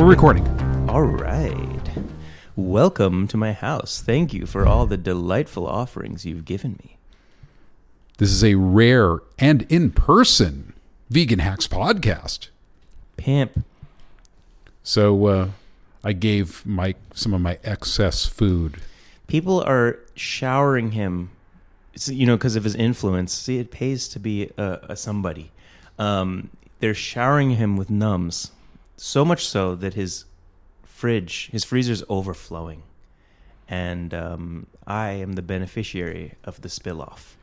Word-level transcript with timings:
We're 0.00 0.06
recording. 0.06 0.46
All 0.88 1.02
right. 1.02 1.90
Welcome 2.56 3.28
to 3.28 3.36
my 3.36 3.52
house. 3.52 4.00
Thank 4.00 4.32
you 4.32 4.46
for 4.46 4.66
all 4.66 4.86
the 4.86 4.96
delightful 4.96 5.66
offerings 5.66 6.24
you've 6.24 6.46
given 6.46 6.78
me. 6.82 6.96
This 8.16 8.30
is 8.30 8.42
a 8.42 8.54
rare 8.54 9.18
and 9.38 9.66
in 9.68 9.90
person 9.90 10.72
Vegan 11.10 11.40
Hacks 11.40 11.68
podcast. 11.68 12.48
Pimp. 13.18 13.62
So 14.82 15.26
uh, 15.26 15.48
I 16.02 16.14
gave 16.14 16.64
Mike 16.64 16.96
some 17.12 17.34
of 17.34 17.42
my 17.42 17.58
excess 17.62 18.24
food. 18.24 18.78
People 19.26 19.60
are 19.60 19.98
showering 20.14 20.92
him, 20.92 21.30
you 22.06 22.24
know, 22.24 22.38
because 22.38 22.56
of 22.56 22.64
his 22.64 22.74
influence. 22.74 23.34
See, 23.34 23.58
it 23.58 23.70
pays 23.70 24.08
to 24.08 24.18
be 24.18 24.50
a, 24.56 24.78
a 24.88 24.96
somebody. 24.96 25.50
Um, 25.98 26.48
they're 26.78 26.94
showering 26.94 27.50
him 27.50 27.76
with 27.76 27.90
nums, 27.90 28.52
so 29.00 29.24
much 29.24 29.46
so 29.46 29.74
that 29.74 29.94
his 29.94 30.26
fridge, 30.84 31.48
his 31.50 31.64
freezer's 31.64 32.04
overflowing, 32.10 32.82
and 33.66 34.12
um, 34.12 34.66
I 34.86 35.12
am 35.12 35.32
the 35.32 35.42
beneficiary 35.42 36.34
of 36.44 36.60
the 36.60 36.68
spill 36.68 37.00
off. 37.00 37.38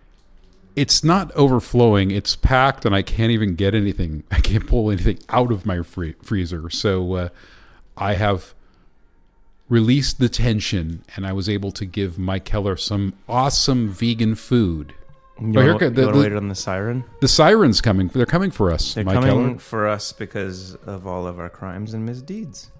It's 0.75 1.03
not 1.03 1.31
overflowing, 1.31 2.11
it's 2.11 2.35
packed, 2.35 2.85
and 2.85 2.93
I 2.93 3.01
can't 3.01 3.31
even 3.31 3.55
get 3.55 3.73
anything. 3.73 4.23
I 4.31 4.39
can't 4.39 4.67
pull 4.67 4.91
anything 4.91 5.17
out 5.29 5.51
of 5.51 5.65
my 5.65 5.81
free- 5.81 6.15
freezer. 6.21 6.69
So 6.69 7.13
uh, 7.13 7.29
I 7.97 8.13
have 8.13 8.53
released 9.67 10.19
the 10.19 10.29
tension, 10.29 11.03
and 11.15 11.25
I 11.25 11.33
was 11.33 11.49
able 11.49 11.71
to 11.71 11.85
give 11.85 12.19
Mike 12.19 12.45
Keller 12.45 12.77
some 12.77 13.13
awesome 13.27 13.89
vegan 13.89 14.35
food. 14.35 14.93
You 15.39 15.53
Oh, 15.55 15.61
here 15.61 15.69
want 15.71 15.79
co- 15.81 15.89
the- 15.89 16.05
to 16.07 16.11
the- 16.11 16.17
wait 16.19 16.33
on 16.33 16.47
the 16.47 16.55
siren? 16.55 17.03
The 17.21 17.27
sirens 17.27 17.81
coming. 17.81 18.07
They're 18.13 18.25
coming 18.25 18.51
for 18.51 18.71
us, 18.71 18.93
They're 18.95 19.03
Mike 19.03 19.15
coming 19.15 19.29
Keller. 19.29 19.59
for 19.59 19.87
us 19.87 20.11
because 20.11 20.75
of 20.85 21.05
all 21.05 21.27
of 21.27 21.39
our 21.39 21.49
crimes 21.49 21.93
and 21.93 22.05
misdeeds. 22.05 22.71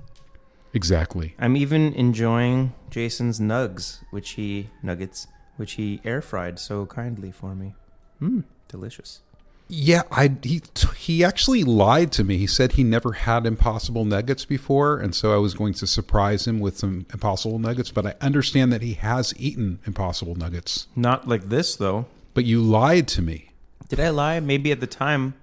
Exactly. 0.74 1.34
I'm 1.40 1.56
even 1.56 1.94
enjoying 1.94 2.74
Jason's 2.90 3.40
nugs, 3.40 4.00
which 4.12 4.32
he 4.32 4.70
nuggets, 4.84 5.28
which 5.56 5.74
he 5.74 6.02
air 6.04 6.22
fried 6.22 6.60
so 6.60 6.86
kindly 6.86 7.32
for 7.32 7.56
me. 7.56 7.76
Mmm, 8.22 8.44
delicious. 8.68 9.22
Yeah, 9.70 10.04
I 10.12 10.32
he 10.44 10.62
he 10.96 11.24
actually 11.26 11.64
lied 11.66 12.12
to 12.14 12.24
me. 12.24 12.38
He 12.38 12.48
said 12.48 12.74
he 12.74 12.84
never 12.86 13.12
had 13.14 13.46
Impossible 13.46 14.06
Nuggets 14.06 14.46
before, 14.46 14.98
and 14.98 15.14
so 15.14 15.34
I 15.34 15.38
was 15.38 15.54
going 15.54 15.74
to 15.76 15.88
surprise 15.88 16.48
him 16.48 16.60
with 16.62 16.78
some 16.78 17.06
Impossible 17.12 17.60
Nuggets. 17.60 17.92
But 17.92 18.06
I 18.06 18.16
understand 18.22 18.72
that 18.72 18.82
he 18.82 18.94
has 18.94 19.34
eaten 19.38 19.80
Impossible 19.86 20.36
Nuggets. 20.36 20.88
Not 20.96 21.28
like 21.28 21.50
this 21.50 21.76
though. 21.76 22.06
But 22.38 22.46
you 22.46 22.62
lied 22.62 23.08
to 23.08 23.24
me. 23.24 23.50
Did 23.90 24.00
I 24.00 24.10
lie? 24.10 24.40
Maybe 24.40 24.72
at 24.72 24.80
the 24.80 24.86
time 24.86 25.34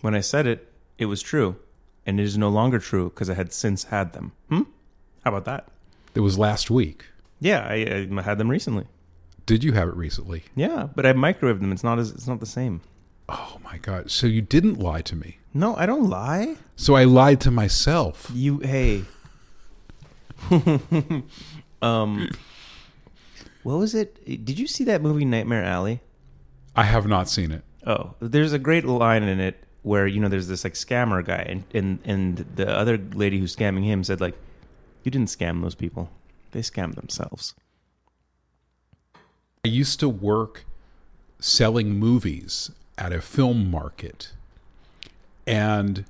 when 0.00 0.14
I 0.14 0.20
said 0.20 0.46
it, 0.46 0.72
it 0.96 1.04
was 1.04 1.20
true, 1.20 1.56
and 2.06 2.18
it 2.18 2.22
is 2.22 2.38
no 2.38 2.48
longer 2.48 2.78
true 2.78 3.10
because 3.10 3.28
I 3.28 3.34
had 3.34 3.52
since 3.52 3.84
had 3.84 4.14
them. 4.14 4.32
Hmm. 4.48 4.62
How 5.24 5.36
about 5.36 5.44
that? 5.44 5.68
It 6.14 6.20
was 6.20 6.38
last 6.38 6.70
week. 6.70 7.04
Yeah, 7.38 7.66
I, 7.68 8.08
I 8.10 8.22
had 8.22 8.38
them 8.38 8.48
recently. 8.48 8.86
Did 9.44 9.62
you 9.62 9.72
have 9.72 9.88
it 9.88 9.94
recently? 9.94 10.44
Yeah, 10.56 10.88
but 10.94 11.04
I 11.04 11.12
microwaved 11.12 11.60
them. 11.60 11.70
It's 11.70 11.84
not 11.84 11.98
as 11.98 12.12
it's 12.12 12.26
not 12.26 12.40
the 12.40 12.46
same. 12.46 12.80
Oh 13.28 13.58
my 13.62 13.76
god! 13.76 14.10
So 14.10 14.26
you 14.26 14.40
didn't 14.40 14.78
lie 14.78 15.02
to 15.02 15.14
me. 15.14 15.40
No, 15.52 15.76
I 15.76 15.84
don't 15.84 16.08
lie. 16.08 16.56
So 16.76 16.94
I 16.94 17.04
lied 17.04 17.42
to 17.42 17.50
myself. 17.50 18.30
You 18.32 18.60
hey. 18.60 19.04
um 21.82 22.30
what 23.64 23.76
was 23.76 23.94
it? 23.94 24.24
Did 24.46 24.58
you 24.58 24.66
see 24.66 24.84
that 24.84 25.02
movie 25.02 25.26
Nightmare 25.26 25.62
Alley? 25.62 26.00
I 26.78 26.84
have 26.84 27.08
not 27.08 27.28
seen 27.28 27.50
it. 27.50 27.64
Oh, 27.84 28.14
there's 28.20 28.52
a 28.52 28.58
great 28.58 28.84
line 28.84 29.24
in 29.24 29.40
it 29.40 29.64
where 29.82 30.06
you 30.06 30.20
know 30.20 30.28
there's 30.28 30.46
this 30.46 30.62
like 30.62 30.74
scammer 30.74 31.24
guy 31.24 31.44
and 31.48 31.64
and 31.74 31.98
and 32.04 32.36
the 32.54 32.70
other 32.72 32.96
lady 33.14 33.40
who's 33.40 33.56
scamming 33.56 33.82
him 33.82 34.04
said 34.04 34.20
like 34.20 34.36
you 35.02 35.10
didn't 35.10 35.26
scam 35.26 35.60
those 35.60 35.74
people. 35.74 36.08
They 36.52 36.60
scammed 36.60 36.94
themselves. 36.94 37.54
I 39.64 39.68
used 39.68 39.98
to 39.98 40.08
work 40.08 40.66
selling 41.40 41.98
movies 41.98 42.70
at 42.96 43.12
a 43.12 43.20
film 43.20 43.72
market, 43.72 44.30
and 45.48 46.04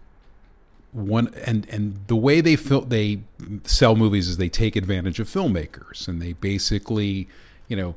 one 0.92 1.32
and 1.47 1.66
and 1.71 1.98
the 2.09 2.16
way 2.16 2.42
they 2.42 2.56
fil- 2.56 2.82
they 2.82 3.21
sell 3.65 3.97
movies 3.97 4.28
is 4.28 4.37
they 4.37 4.50
take 4.50 4.76
advantage 4.76 5.19
of 5.19 5.28
filmmakers 5.28 6.06
and 6.09 6.21
they 6.21 6.34
basically, 6.34 7.26
you 7.69 7.76
know, 7.76 7.94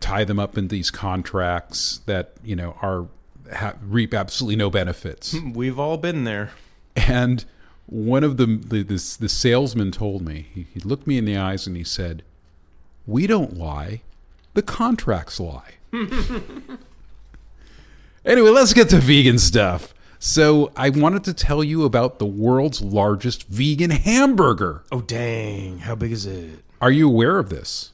tie 0.00 0.24
them 0.24 0.38
up 0.38 0.56
in 0.56 0.68
these 0.68 0.90
contracts 0.90 2.00
that 2.06 2.32
you 2.42 2.56
know 2.56 2.76
are 2.82 3.06
ha- 3.52 3.74
reap 3.82 4.14
absolutely 4.14 4.56
no 4.56 4.70
benefits. 4.70 5.34
We've 5.54 5.78
all 5.78 5.96
been 5.96 6.24
there. 6.24 6.50
And 6.96 7.44
one 7.86 8.24
of 8.24 8.36
the 8.36 8.46
the, 8.46 8.82
this, 8.82 9.16
the 9.16 9.28
salesman 9.28 9.92
told 9.92 10.22
me 10.22 10.46
he, 10.54 10.66
he 10.74 10.80
looked 10.80 11.06
me 11.06 11.18
in 11.18 11.24
the 11.24 11.36
eyes 11.36 11.66
and 11.66 11.76
he 11.76 11.84
said, 11.84 12.22
"We 13.06 13.26
don't 13.26 13.56
lie, 13.56 14.02
the 14.54 14.62
contracts 14.62 15.40
lie." 15.40 15.74
anyway, 18.24 18.50
let's 18.50 18.74
get 18.74 18.88
to 18.90 18.98
vegan 18.98 19.38
stuff. 19.38 19.94
So 20.20 20.72
I 20.76 20.90
wanted 20.90 21.22
to 21.24 21.32
tell 21.32 21.62
you 21.62 21.84
about 21.84 22.18
the 22.18 22.26
world's 22.26 22.82
largest 22.82 23.46
vegan 23.46 23.90
hamburger. 23.90 24.82
Oh 24.90 25.00
dang, 25.00 25.78
how 25.78 25.94
big 25.94 26.10
is 26.12 26.26
it? 26.26 26.64
Are 26.80 26.90
you 26.90 27.08
aware 27.08 27.38
of 27.38 27.50
this? 27.50 27.92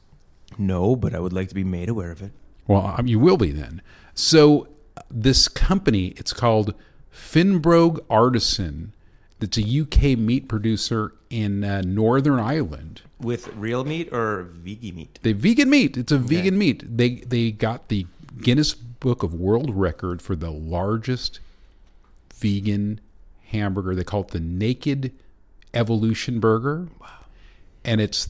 No, 0.59 0.97
but 0.97 1.15
I 1.15 1.21
would 1.21 1.33
like 1.33 1.49
to 1.49 1.55
be 1.55 1.65
made 1.65 1.89
aware 1.89 2.11
of 2.11 2.23
it. 2.23 2.33
Well, 2.67 2.95
um, 2.99 3.07
you 3.07 3.19
will 3.19 3.37
be 3.37 3.51
then. 3.51 3.83
So 4.15 4.69
this 5.11 5.49
company, 5.49 6.09
it's 6.17 6.33
called 6.33 6.75
Finnebrogue 7.13 8.01
Artisan. 8.09 8.93
It's 9.41 9.59
a 9.59 9.81
UK 9.81 10.19
meat 10.19 10.49
producer 10.49 11.13
in 11.29 11.65
uh, 11.65 11.83
Northern 11.83 12.41
Ireland. 12.41 13.03
With 13.21 13.49
real 13.55 13.85
meat 13.85 14.09
or 14.11 14.49
veggie 14.65 14.95
meat? 14.95 15.19
The 15.23 15.35
vegan 15.35 15.69
meat. 15.69 15.97
It's 15.99 16.13
a 16.13 16.19
vegan 16.19 16.57
meat. 16.57 16.97
They 16.97 17.17
they 17.17 17.51
got 17.51 17.89
the 17.89 18.07
Guinness 18.41 18.73
Book 18.75 19.23
of 19.23 19.35
World 19.35 19.75
Record 19.75 20.23
for 20.23 20.35
the 20.35 20.51
largest 20.51 21.41
vegan 22.35 23.01
hamburger. 23.49 23.95
They 23.95 24.05
call 24.05 24.23
it 24.23 24.29
the 24.29 24.41
Naked 24.41 25.13
Evolution 25.75 26.41
Burger. 26.41 26.89
Wow. 27.01 27.09
And 27.85 28.01
it's 28.01 28.25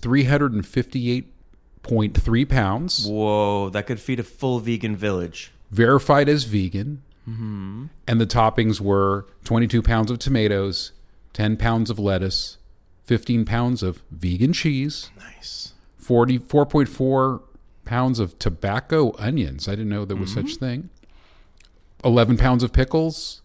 358.3 1.85 2.49
pounds. 2.49 3.07
Whoa, 3.07 3.69
that 3.71 3.87
could 3.87 4.01
feed 4.01 4.21
a 4.21 4.23
full 4.25 4.59
vegan 4.61 4.97
village. 4.97 5.53
verified 5.71 6.29
as 6.29 6.45
vegan. 6.45 7.03
And 7.27 8.21
the 8.21 8.27
toppings 8.27 8.81
were 8.83 9.27
22 9.45 9.81
pounds 9.83 10.11
of 10.11 10.19
tomatoes, 10.19 10.93
10 11.33 11.57
pounds 11.57 11.89
of 11.89 11.99
lettuce, 11.99 12.59
15 13.05 13.45
pounds 13.47 13.83
of 13.83 14.03
vegan 14.11 14.53
cheese, 14.53 15.11
Nice. 15.19 15.73
40, 15.97 16.39
4.4 16.39 17.41
pounds 17.87 18.19
of 18.19 18.39
tobacco 18.39 19.15
onions. 19.19 19.69
I 19.69 19.73
didn't 19.73 19.89
know 19.89 20.05
there 20.05 20.17
was 20.19 20.33
such 20.35 20.57
thing. 20.57 20.91
11 22.05 22.37
pounds 22.37 22.63
of 22.63 22.73
pickles 22.75 23.41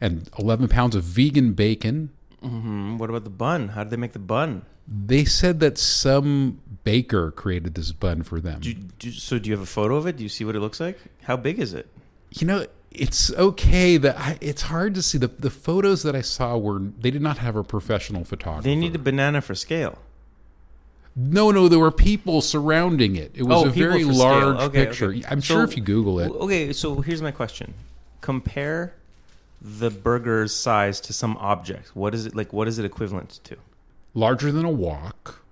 and 0.00 0.30
11 0.38 0.68
pounds 0.68 0.96
of 0.96 1.04
vegan 1.04 1.52
bacon. 1.52 2.10
Mm, 2.42 2.96
what 2.96 3.10
about 3.10 3.24
the 3.24 3.30
bun? 3.30 3.68
How 3.68 3.84
did 3.84 3.90
they 3.90 3.96
make 3.98 4.12
the 4.14 4.18
bun? 4.18 4.64
They 4.90 5.24
said 5.24 5.60
that 5.60 5.78
some 5.78 6.60
baker 6.82 7.30
created 7.30 7.74
this 7.74 7.92
bun 7.92 8.22
for 8.24 8.40
them. 8.40 8.60
Do, 8.60 8.74
do, 8.74 9.12
so, 9.12 9.38
do 9.38 9.48
you 9.48 9.54
have 9.54 9.62
a 9.62 9.66
photo 9.66 9.96
of 9.96 10.06
it? 10.06 10.16
Do 10.16 10.22
you 10.24 10.28
see 10.28 10.44
what 10.44 10.56
it 10.56 10.60
looks 10.60 10.80
like? 10.80 10.98
How 11.22 11.36
big 11.36 11.58
is 11.58 11.72
it? 11.74 11.86
you 12.32 12.46
know 12.46 12.64
it's 12.92 13.32
okay 13.34 13.96
that 13.96 14.16
I, 14.16 14.38
it's 14.40 14.62
hard 14.62 14.94
to 14.94 15.02
see 15.02 15.18
the 15.18 15.26
the 15.28 15.50
photos 15.50 16.04
that 16.04 16.14
I 16.14 16.20
saw 16.22 16.56
were 16.56 16.78
they 16.78 17.10
did 17.10 17.22
not 17.22 17.38
have 17.38 17.54
a 17.56 17.62
professional 17.64 18.24
photographer. 18.24 18.62
They 18.62 18.76
need 18.76 18.94
a 18.94 18.98
banana 19.00 19.40
for 19.40 19.54
scale. 19.56 19.98
no, 21.16 21.50
no, 21.50 21.68
there 21.68 21.78
were 21.80 21.90
people 21.90 22.40
surrounding 22.40 23.16
it. 23.16 23.32
It 23.34 23.42
was 23.44 23.64
Oh, 23.64 23.66
a 23.66 23.70
very 23.70 24.04
large 24.04 24.56
Okay, 24.58 24.86
picture. 24.86 25.10
okay. 25.10 25.24
I'm 25.28 25.40
So- 25.40 25.54
sure 25.54 25.64
if 25.64 25.76
you 25.76 25.82
Google 25.82 26.20
it, 26.20 26.30
Okay, 26.30 26.72
so 26.72 27.00
here's 27.00 27.20
my 27.22 27.32
question: 27.32 27.74
Compare 28.20 28.94
the 29.60 29.90
burger's 29.90 30.54
size 30.54 31.00
to 31.02 31.12
some 31.12 31.36
object. 31.38 31.94
What 31.96 32.14
is 32.14 32.26
it 32.26 32.34
like? 32.36 32.52
What 32.52 32.68
is 32.68 32.78
it 32.78 32.84
equivalent 32.84 33.40
to? 33.44 33.56
Larger 34.14 34.50
than 34.52 34.64
a 34.64 34.70
wok. 34.70 35.42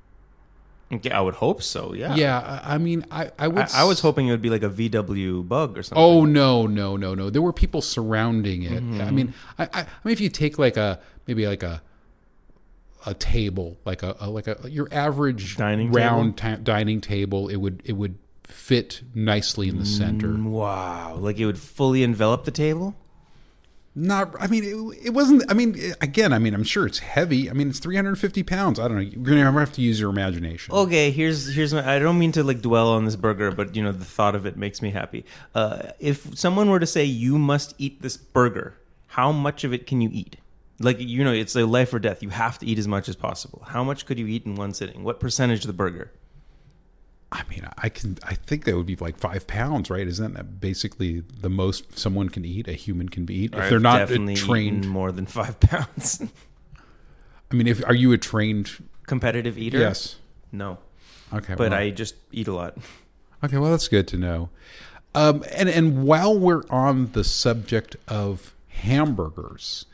Okay, 0.90 1.10
I 1.10 1.20
would 1.20 1.34
hope 1.34 1.62
so. 1.62 1.92
Yeah. 1.92 2.14
Yeah, 2.14 2.60
I 2.64 2.78
mean, 2.78 3.04
I 3.10 3.30
I 3.38 3.46
would. 3.48 3.66
I, 3.74 3.82
I 3.82 3.84
was 3.84 4.00
hoping 4.00 4.28
it 4.28 4.30
would 4.30 4.42
be 4.42 4.48
like 4.48 4.62
a 4.62 4.70
VW 4.70 5.46
bug 5.46 5.76
or 5.76 5.82
something. 5.82 6.02
Oh 6.02 6.24
no, 6.24 6.66
no, 6.66 6.96
no, 6.96 7.14
no! 7.14 7.28
There 7.28 7.42
were 7.42 7.52
people 7.52 7.82
surrounding 7.82 8.62
it. 8.62 8.82
Mm-hmm. 8.82 9.00
I 9.02 9.10
mean, 9.10 9.34
I, 9.58 9.64
I, 9.64 9.80
I 9.80 9.86
mean, 10.02 10.12
if 10.12 10.20
you 10.20 10.30
take 10.30 10.58
like 10.58 10.78
a 10.78 10.98
maybe 11.26 11.46
like 11.46 11.62
a 11.62 11.82
a 13.04 13.12
table, 13.12 13.76
like 13.84 14.02
a, 14.02 14.16
a 14.18 14.30
like 14.30 14.46
a 14.46 14.58
your 14.70 14.88
average 14.90 15.56
Dining 15.56 15.92
round 15.92 16.38
ti- 16.38 16.56
dining 16.56 17.02
table, 17.02 17.48
it 17.48 17.56
would 17.56 17.82
it 17.84 17.92
would 17.92 18.18
fit 18.44 19.02
nicely 19.14 19.68
in 19.68 19.78
the 19.78 19.84
center. 19.84 20.34
Wow! 20.34 21.16
Like 21.16 21.38
it 21.38 21.44
would 21.44 21.58
fully 21.58 22.02
envelop 22.02 22.44
the 22.44 22.50
table. 22.50 22.96
Not, 24.00 24.36
I 24.38 24.46
mean, 24.46 24.62
it, 24.62 25.06
it 25.06 25.10
wasn't. 25.10 25.42
I 25.50 25.54
mean, 25.54 25.92
again, 26.00 26.32
I 26.32 26.38
mean, 26.38 26.54
I'm 26.54 26.62
sure 26.62 26.86
it's 26.86 27.00
heavy. 27.00 27.50
I 27.50 27.52
mean, 27.52 27.68
it's 27.68 27.80
350 27.80 28.44
pounds. 28.44 28.78
I 28.78 28.86
don't 28.86 28.96
know. 28.96 29.02
You're 29.02 29.24
gonna 29.24 29.58
have 29.58 29.72
to 29.72 29.80
use 29.80 29.98
your 29.98 30.10
imagination. 30.10 30.72
Okay, 30.72 31.10
here's 31.10 31.52
here's 31.52 31.74
my. 31.74 31.96
I 31.96 31.98
don't 31.98 32.16
mean 32.16 32.30
to 32.32 32.44
like 32.44 32.62
dwell 32.62 32.92
on 32.92 33.06
this 33.06 33.16
burger, 33.16 33.50
but 33.50 33.74
you 33.74 33.82
know 33.82 33.90
the 33.90 34.04
thought 34.04 34.36
of 34.36 34.46
it 34.46 34.56
makes 34.56 34.80
me 34.82 34.90
happy. 34.90 35.24
Uh, 35.52 35.90
if 35.98 36.38
someone 36.38 36.70
were 36.70 36.78
to 36.78 36.86
say 36.86 37.02
you 37.02 37.38
must 37.38 37.74
eat 37.76 38.00
this 38.00 38.16
burger, 38.16 38.76
how 39.08 39.32
much 39.32 39.64
of 39.64 39.72
it 39.72 39.88
can 39.88 40.00
you 40.00 40.10
eat? 40.12 40.36
Like 40.78 41.00
you 41.00 41.24
know, 41.24 41.32
it's 41.32 41.56
a 41.56 41.66
life 41.66 41.92
or 41.92 41.98
death. 41.98 42.22
You 42.22 42.28
have 42.28 42.56
to 42.60 42.66
eat 42.66 42.78
as 42.78 42.86
much 42.86 43.08
as 43.08 43.16
possible. 43.16 43.64
How 43.66 43.82
much 43.82 44.06
could 44.06 44.20
you 44.20 44.28
eat 44.28 44.46
in 44.46 44.54
one 44.54 44.74
sitting? 44.74 45.02
What 45.02 45.18
percentage 45.18 45.62
of 45.62 45.66
the 45.66 45.72
burger? 45.72 46.12
I 47.30 47.42
mean, 47.50 47.68
I 47.76 47.90
can. 47.90 48.16
I 48.22 48.34
think 48.34 48.64
that 48.64 48.74
would 48.74 48.86
be 48.86 48.96
like 48.96 49.18
five 49.18 49.46
pounds, 49.46 49.90
right? 49.90 50.06
Isn't 50.06 50.32
that 50.34 50.60
basically 50.60 51.20
the 51.40 51.50
most 51.50 51.98
someone 51.98 52.30
can 52.30 52.44
eat? 52.44 52.68
A 52.68 52.72
human 52.72 53.08
can 53.10 53.30
eat 53.30 53.52
if 53.54 53.60
I've 53.60 53.70
they're 53.70 53.78
not 53.80 53.98
definitely 53.98 54.34
trained. 54.34 54.88
more 54.88 55.12
than 55.12 55.26
five 55.26 55.60
pounds. 55.60 56.22
I 57.50 57.54
mean, 57.54 57.66
if 57.66 57.84
are 57.86 57.94
you 57.94 58.12
a 58.12 58.18
trained? 58.18 58.70
Competitive 59.06 59.58
eater? 59.58 59.78
Yes. 59.78 60.16
No, 60.52 60.78
Okay. 61.32 61.54
but 61.54 61.70
well, 61.70 61.78
I 61.80 61.90
just 61.90 62.14
eat 62.32 62.48
a 62.48 62.54
lot. 62.54 62.76
Okay, 63.44 63.58
well 63.58 63.70
that's 63.70 63.88
good 63.88 64.08
to 64.08 64.16
know. 64.16 64.48
Um, 65.14 65.44
and 65.54 65.68
and 65.68 66.04
while 66.04 66.38
we're 66.38 66.62
on 66.70 67.12
the 67.12 67.24
subject 67.24 67.96
of 68.06 68.54
hamburgers, 68.68 69.84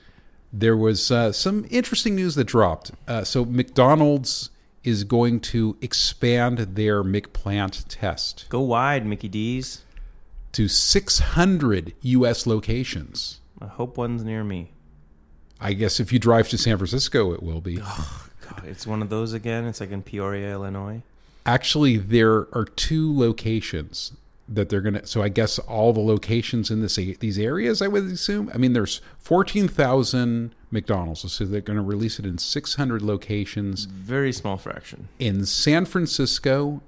there 0.53 0.77
was 0.77 1.11
uh, 1.11 1.33
some 1.33 1.67
interesting 1.71 2.15
news 2.15 2.37
that 2.37 2.45
dropped. 2.45 2.93
Uh, 3.09 3.25
so 3.25 3.45
McDonald's 3.45 4.51
is 4.85 5.03
going 5.05 5.41
to 5.41 5.77
expand 5.81 6.59
their 6.59 7.03
McPlant 7.03 7.85
test 7.89 8.47
Go 8.49 8.61
wide, 8.61 9.07
Mickey 9.07 9.29
D's. 9.29 9.83
to 10.53 10.69
600 10.69 11.95
U.S. 12.03 12.47
locations. 12.47 13.41
I 13.61 13.67
hope 13.67 13.97
one's 13.97 14.23
near 14.25 14.45
me. 14.45 14.73
I 15.61 15.73
guess 15.73 16.01
if 16.01 16.13
you 16.13 16.19
drive 16.19 16.49
to 16.51 16.59
San 16.59 16.77
Francisco, 16.77 17.33
it 17.33 17.43
will 17.43 17.61
be. 17.61 17.77
God, 17.77 18.65
it's 18.65 18.87
one 18.87 19.01
of 19.01 19.09
those 19.09 19.33
again. 19.33 19.65
It's 19.65 19.81
like 19.81 19.91
in 19.91 20.03
Peoria, 20.03 20.53
Illinois. 20.53 21.03
Actually, 21.47 21.97
there 21.97 22.49
are 22.55 22.65
two 22.77 23.17
locations 23.17 24.13
that 24.49 24.69
they're 24.69 24.81
gonna. 24.83 25.07
So 25.07 25.23
I 25.23 25.29
guess 25.31 25.59
all 25.59 25.93
the 25.93 26.01
locations 26.01 26.71
in 26.71 26.83
this 26.83 26.97
these 26.97 27.39
areas, 27.39 27.81
I 27.81 27.89
would 27.89 28.05
assume. 28.05 28.51
I 28.53 28.59
mean, 28.59 28.75
there's 28.75 29.01
fourteen 29.19 29.69
thousand 29.69 30.55
McDonald's, 30.75 31.33
so 31.33 31.45
they're 31.47 31.63
going 31.63 31.79
to 31.79 31.83
release 31.83 32.19
it 32.19 32.27
in 32.27 32.37
six 32.37 32.75
hundred 32.75 33.01
locations 33.01 33.87
Very 33.87 34.33
small 34.33 34.59
fraction. 34.59 35.09
in 35.19 35.47
San 35.47 35.87
Francisco 35.87 36.83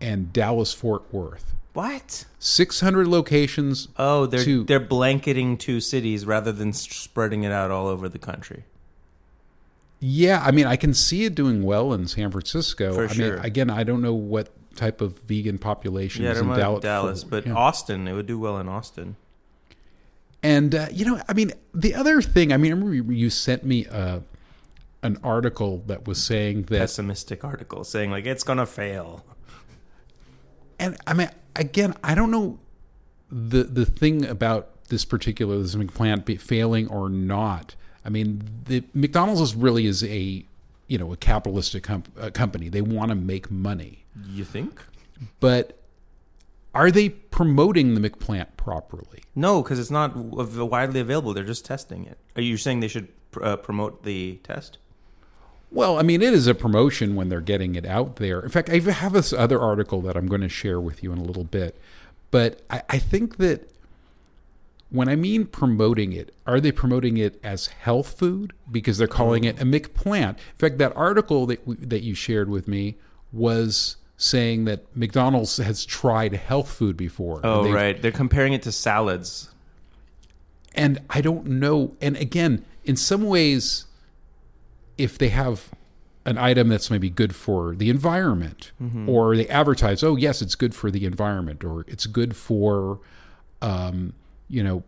and 0.00 0.32
Dallas 0.32 0.72
Fort 0.72 1.02
Worth. 1.12 1.52
What? 1.74 2.24
Six 2.38 2.80
hundred 2.80 3.08
locations. 3.08 3.88
Oh, 3.98 4.24
they're 4.26 4.42
Two. 4.44 4.64
they're 4.64 4.80
blanketing 4.80 5.58
two 5.58 5.80
cities 5.80 6.24
rather 6.24 6.52
than 6.52 6.72
spreading 6.72 7.42
it 7.42 7.52
out 7.52 7.70
all 7.70 7.88
over 7.88 8.08
the 8.08 8.18
country. 8.18 8.64
Yeah, 10.00 10.42
I 10.44 10.50
mean, 10.50 10.66
I 10.66 10.76
can 10.76 10.92
see 10.94 11.24
it 11.24 11.34
doing 11.34 11.62
well 11.62 11.92
in 11.92 12.06
San 12.08 12.30
Francisco. 12.30 12.92
For 12.94 13.04
I 13.04 13.12
sure. 13.12 13.36
mean, 13.36 13.44
again, 13.44 13.70
I 13.70 13.84
don't 13.84 14.02
know 14.02 14.14
what 14.14 14.50
type 14.76 15.00
of 15.00 15.18
vegan 15.20 15.56
population 15.58 16.24
Yeah, 16.24 16.32
is 16.32 16.40
in 16.40 16.48
Dallas, 16.48 16.82
Dallas, 16.82 17.24
but 17.24 17.46
yeah. 17.46 17.54
Austin, 17.54 18.06
it 18.08 18.12
would 18.12 18.26
do 18.26 18.38
well 18.38 18.58
in 18.58 18.68
Austin. 18.68 19.16
And 20.44 20.74
uh, 20.74 20.86
you 20.92 21.04
know, 21.06 21.20
I 21.28 21.32
mean, 21.32 21.52
the 21.72 21.94
other 21.94 22.20
thing, 22.20 22.52
I 22.52 22.58
mean, 22.58 22.70
I 22.70 22.74
remember 22.76 23.12
you 23.12 23.30
sent 23.30 23.64
me 23.64 23.86
uh, 23.86 24.20
an 25.02 25.18
article 25.24 25.82
that 25.86 26.06
was 26.06 26.22
saying 26.22 26.64
that, 26.64 26.78
Pessimistic 26.80 27.44
article 27.44 27.82
saying 27.82 28.10
like 28.10 28.26
it's 28.26 28.42
gonna 28.44 28.66
fail. 28.66 29.24
and 30.78 30.96
I 31.06 31.14
mean, 31.14 31.30
again, 31.56 31.94
I 32.04 32.14
don't 32.14 32.30
know 32.30 32.58
the 33.30 33.64
the 33.64 33.86
thing 33.86 34.24
about 34.26 34.68
this 34.88 35.04
particular 35.06 35.56
this 35.58 35.74
plant 35.94 36.26
be 36.26 36.36
failing 36.36 36.88
or 36.88 37.08
not. 37.08 37.74
I 38.04 38.10
mean, 38.10 38.42
the 38.66 38.84
McDonald's 38.92 39.40
is 39.40 39.54
really 39.54 39.86
is 39.86 40.04
a 40.04 40.44
you 40.88 40.98
know 40.98 41.10
a 41.12 41.16
capitalistic 41.16 41.84
com- 41.84 42.04
uh, 42.20 42.28
company. 42.30 42.68
They 42.68 42.82
want 42.82 43.08
to 43.08 43.14
make 43.14 43.50
money, 43.50 44.04
You 44.28 44.44
think? 44.44 44.78
but 45.40 45.80
are 46.74 46.90
they 46.90 47.08
promoting 47.34 47.94
the 47.96 48.08
McPlant 48.08 48.46
properly? 48.56 49.24
No, 49.34 49.60
because 49.60 49.80
it's 49.80 49.90
not 49.90 50.14
widely 50.14 51.00
available. 51.00 51.34
They're 51.34 51.42
just 51.42 51.64
testing 51.64 52.04
it. 52.04 52.16
Are 52.36 52.42
you 52.42 52.56
saying 52.56 52.78
they 52.78 52.86
should 52.86 53.08
pr- 53.32 53.42
uh, 53.42 53.56
promote 53.56 54.04
the 54.04 54.38
test? 54.44 54.78
Well, 55.72 55.98
I 55.98 56.02
mean, 56.02 56.22
it 56.22 56.32
is 56.32 56.46
a 56.46 56.54
promotion 56.54 57.16
when 57.16 57.30
they're 57.30 57.40
getting 57.40 57.74
it 57.74 57.84
out 57.84 58.16
there. 58.16 58.38
In 58.38 58.50
fact, 58.50 58.70
I 58.70 58.78
have 58.78 59.14
this 59.14 59.32
other 59.32 59.60
article 59.60 60.00
that 60.02 60.16
I'm 60.16 60.28
going 60.28 60.42
to 60.42 60.48
share 60.48 60.80
with 60.80 61.02
you 61.02 61.10
in 61.10 61.18
a 61.18 61.24
little 61.24 61.42
bit. 61.42 61.76
But 62.30 62.62
I, 62.70 62.82
I 62.88 62.98
think 63.00 63.38
that 63.38 63.68
when 64.90 65.08
I 65.08 65.16
mean 65.16 65.46
promoting 65.46 66.12
it, 66.12 66.32
are 66.46 66.60
they 66.60 66.70
promoting 66.70 67.16
it 67.16 67.40
as 67.42 67.66
health 67.66 68.16
food 68.16 68.52
because 68.70 68.96
they're 68.96 69.08
calling 69.08 69.42
it 69.42 69.60
a 69.60 69.64
McPlant? 69.64 70.36
In 70.36 70.56
fact, 70.56 70.78
that 70.78 70.92
article 70.94 71.46
that 71.46 71.60
that 71.66 72.04
you 72.04 72.14
shared 72.14 72.48
with 72.48 72.68
me 72.68 72.96
was 73.32 73.96
saying 74.16 74.64
that 74.66 74.84
McDonald's 74.96 75.56
has 75.56 75.84
tried 75.84 76.32
health 76.34 76.70
food 76.70 76.96
before. 76.96 77.40
Oh, 77.44 77.70
right. 77.72 78.00
They're 78.00 78.12
comparing 78.12 78.52
it 78.52 78.62
to 78.62 78.72
salads. 78.72 79.50
and 80.74 81.00
I 81.10 81.20
don't 81.20 81.46
know. 81.46 81.96
And 82.00 82.16
again, 82.16 82.64
in 82.84 82.96
some 82.96 83.24
ways, 83.24 83.86
if 84.98 85.16
they 85.18 85.28
have 85.28 85.70
an 86.26 86.38
item 86.38 86.68
that's 86.68 86.90
maybe 86.90 87.10
good 87.10 87.34
for 87.34 87.74
the 87.74 87.90
environment, 87.90 88.72
or 89.08 89.36
they 89.36 89.46
advertise, 89.48 90.02
oh 90.02 90.16
yes, 90.16 90.40
it's 90.42 90.54
good 90.54 90.74
for 90.74 90.90
the 90.90 91.04
environment, 91.04 91.62
or 91.64 91.84
it's 91.88 92.06
good 92.06 92.34
for, 92.36 93.00
um, 93.62 94.14
you 94.48 94.62
know, 94.62 94.82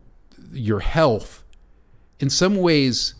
your 0.52 0.80
health. 0.80 1.42
In 2.20 2.30
some 2.30 2.56
ways, 2.56 3.14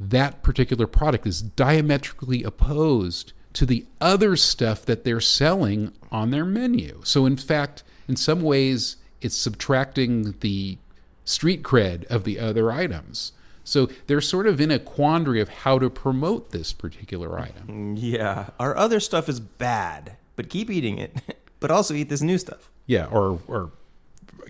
that 0.00 0.42
particular 0.42 0.86
product 0.86 1.26
is 1.26 1.42
diametrically 1.42 2.42
opposed 2.42 3.32
to 3.54 3.66
the 3.66 3.86
other 4.00 4.36
stuff 4.36 4.84
that 4.86 5.04
they're 5.04 5.20
selling 5.20 5.92
on 6.10 6.30
their 6.30 6.44
menu. 6.44 7.00
So, 7.04 7.26
in 7.26 7.36
fact, 7.36 7.82
in 8.08 8.16
some 8.16 8.42
ways, 8.42 8.96
it's 9.20 9.36
subtracting 9.36 10.34
the 10.40 10.78
street 11.24 11.62
cred 11.62 12.04
of 12.06 12.24
the 12.24 12.38
other 12.38 12.70
items. 12.72 13.32
So, 13.64 13.88
they're 14.06 14.20
sort 14.20 14.46
of 14.46 14.60
in 14.60 14.70
a 14.70 14.78
quandary 14.78 15.40
of 15.40 15.48
how 15.48 15.78
to 15.78 15.90
promote 15.90 16.50
this 16.50 16.72
particular 16.72 17.38
item. 17.38 17.96
Yeah. 17.96 18.50
Our 18.58 18.76
other 18.76 19.00
stuff 19.00 19.28
is 19.28 19.40
bad, 19.40 20.16
but 20.36 20.48
keep 20.48 20.70
eating 20.70 20.98
it. 20.98 21.16
but 21.60 21.70
also 21.70 21.94
eat 21.94 22.08
this 22.08 22.22
new 22.22 22.38
stuff. 22.38 22.70
Yeah, 22.86 23.06
or, 23.06 23.38
or 23.46 23.70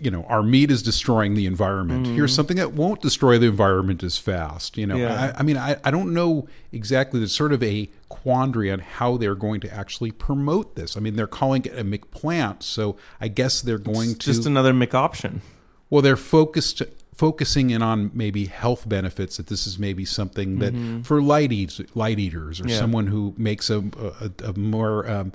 you 0.01 0.09
know, 0.11 0.23
our 0.25 0.43
meat 0.43 0.71
is 0.71 0.81
destroying 0.81 1.33
the 1.35 1.45
environment. 1.45 2.07
Here's 2.07 2.33
something 2.33 2.57
that 2.57 2.73
won't 2.73 3.01
destroy 3.01 3.37
the 3.37 3.47
environment 3.47 4.03
as 4.03 4.17
fast. 4.17 4.77
You 4.77 4.87
know, 4.87 4.95
Yeah. 4.95 5.33
I, 5.35 5.39
I 5.39 5.43
mean, 5.43 5.57
I, 5.57 5.77
I 5.83 5.91
don't 5.91 6.13
know 6.13 6.47
exactly. 6.71 7.19
There's 7.19 7.35
sort 7.35 7.53
of 7.53 7.61
a 7.63 7.89
quandary 8.09 8.71
on 8.71 8.79
how 8.79 9.17
they're 9.17 9.35
going 9.35 9.61
to 9.61 9.73
actually 9.73 10.11
promote 10.11 10.75
this. 10.75 10.97
I 10.97 10.99
mean, 10.99 11.15
they're 11.15 11.27
calling 11.27 11.65
it 11.65 11.77
a 11.77 11.83
McPlant, 11.83 12.63
so 12.63 12.97
I 13.21 13.27
guess 13.27 13.61
they're 13.61 13.77
going 13.77 14.13
to. 14.13 14.19
Just 14.19 14.45
another 14.45 14.73
McOption. 14.73 15.39
well, 15.89 16.01
they're 16.01 16.17
focused 16.17 16.81
focusing 17.15 17.69
in 17.69 17.83
on 17.83 18.09
maybe 18.15 18.45
health 18.47 18.89
benefits. 18.89 19.37
That 19.37 19.45
this 19.47 19.67
is 19.67 19.77
maybe 19.77 20.03
something 20.05 20.57
that 20.59 20.73
for 21.05 21.21
light 21.21 21.51
eats, 21.51 21.79
light 21.93 22.17
eaters 22.17 22.59
or 22.59 22.67
Yeah. 22.67 22.79
someone 22.79 23.05
who 23.07 23.35
makes 23.37 23.69
a 23.69 23.79
a, 24.19 24.31
a 24.49 24.57
more 24.57 25.07
um, 25.09 25.33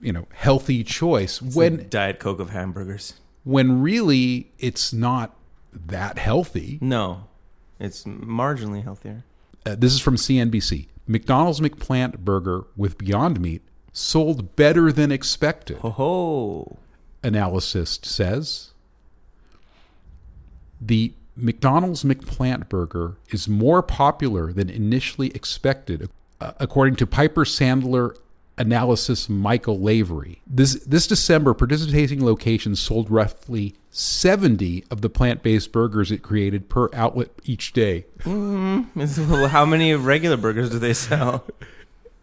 you 0.00 0.12
know 0.12 0.26
healthy 0.32 0.82
choice 0.84 1.40
when 1.40 1.76
When 1.78 1.88
Diet 1.88 2.18
Coke 2.18 2.40
of 2.40 2.50
hamburgers. 2.50 3.14
When 3.44 3.82
really 3.82 4.50
it's 4.58 4.92
not 4.92 5.36
that 5.72 6.18
healthy. 6.18 6.78
No. 6.80 7.28
It's 7.78 8.04
marginally 8.04 8.82
healthier. 8.82 9.24
Uh, 9.66 9.74
this 9.76 9.92
is 9.92 10.00
from 10.00 10.16
CNBC. 10.16 10.86
McDonald's 11.06 11.60
McPlant 11.60 12.18
burger 12.18 12.64
with 12.76 12.96
Beyond 12.98 13.40
Meat 13.40 13.62
sold 13.92 14.56
better 14.56 14.90
than 14.90 15.12
expected, 15.12 15.78
Ho 15.78 15.90
ho. 15.90 16.78
analyst 17.22 18.04
says. 18.06 18.70
The 20.80 21.12
McDonald's 21.36 22.04
McPlant 22.04 22.68
burger 22.68 23.16
is 23.30 23.48
more 23.48 23.82
popular 23.82 24.52
than 24.52 24.70
initially 24.70 25.28
expected, 25.28 26.08
uh, 26.40 26.52
according 26.58 26.96
to 26.96 27.06
Piper 27.06 27.44
Sandler 27.44 28.16
analysis 28.58 29.28
Michael 29.28 29.80
Lavery. 29.80 30.40
This 30.46 30.74
this 30.84 31.06
December, 31.06 31.54
participating 31.54 32.24
locations 32.24 32.80
sold 32.80 33.10
roughly 33.10 33.74
70 33.90 34.84
of 34.90 35.00
the 35.00 35.10
plant-based 35.10 35.70
burgers 35.72 36.10
it 36.10 36.22
created 36.22 36.68
per 36.68 36.88
outlet 36.92 37.30
each 37.44 37.72
day. 37.72 38.06
Well, 38.26 39.48
How 39.48 39.64
many 39.64 39.94
regular 39.94 40.36
burgers 40.36 40.70
do 40.70 40.78
they 40.78 40.94
sell? 40.94 41.44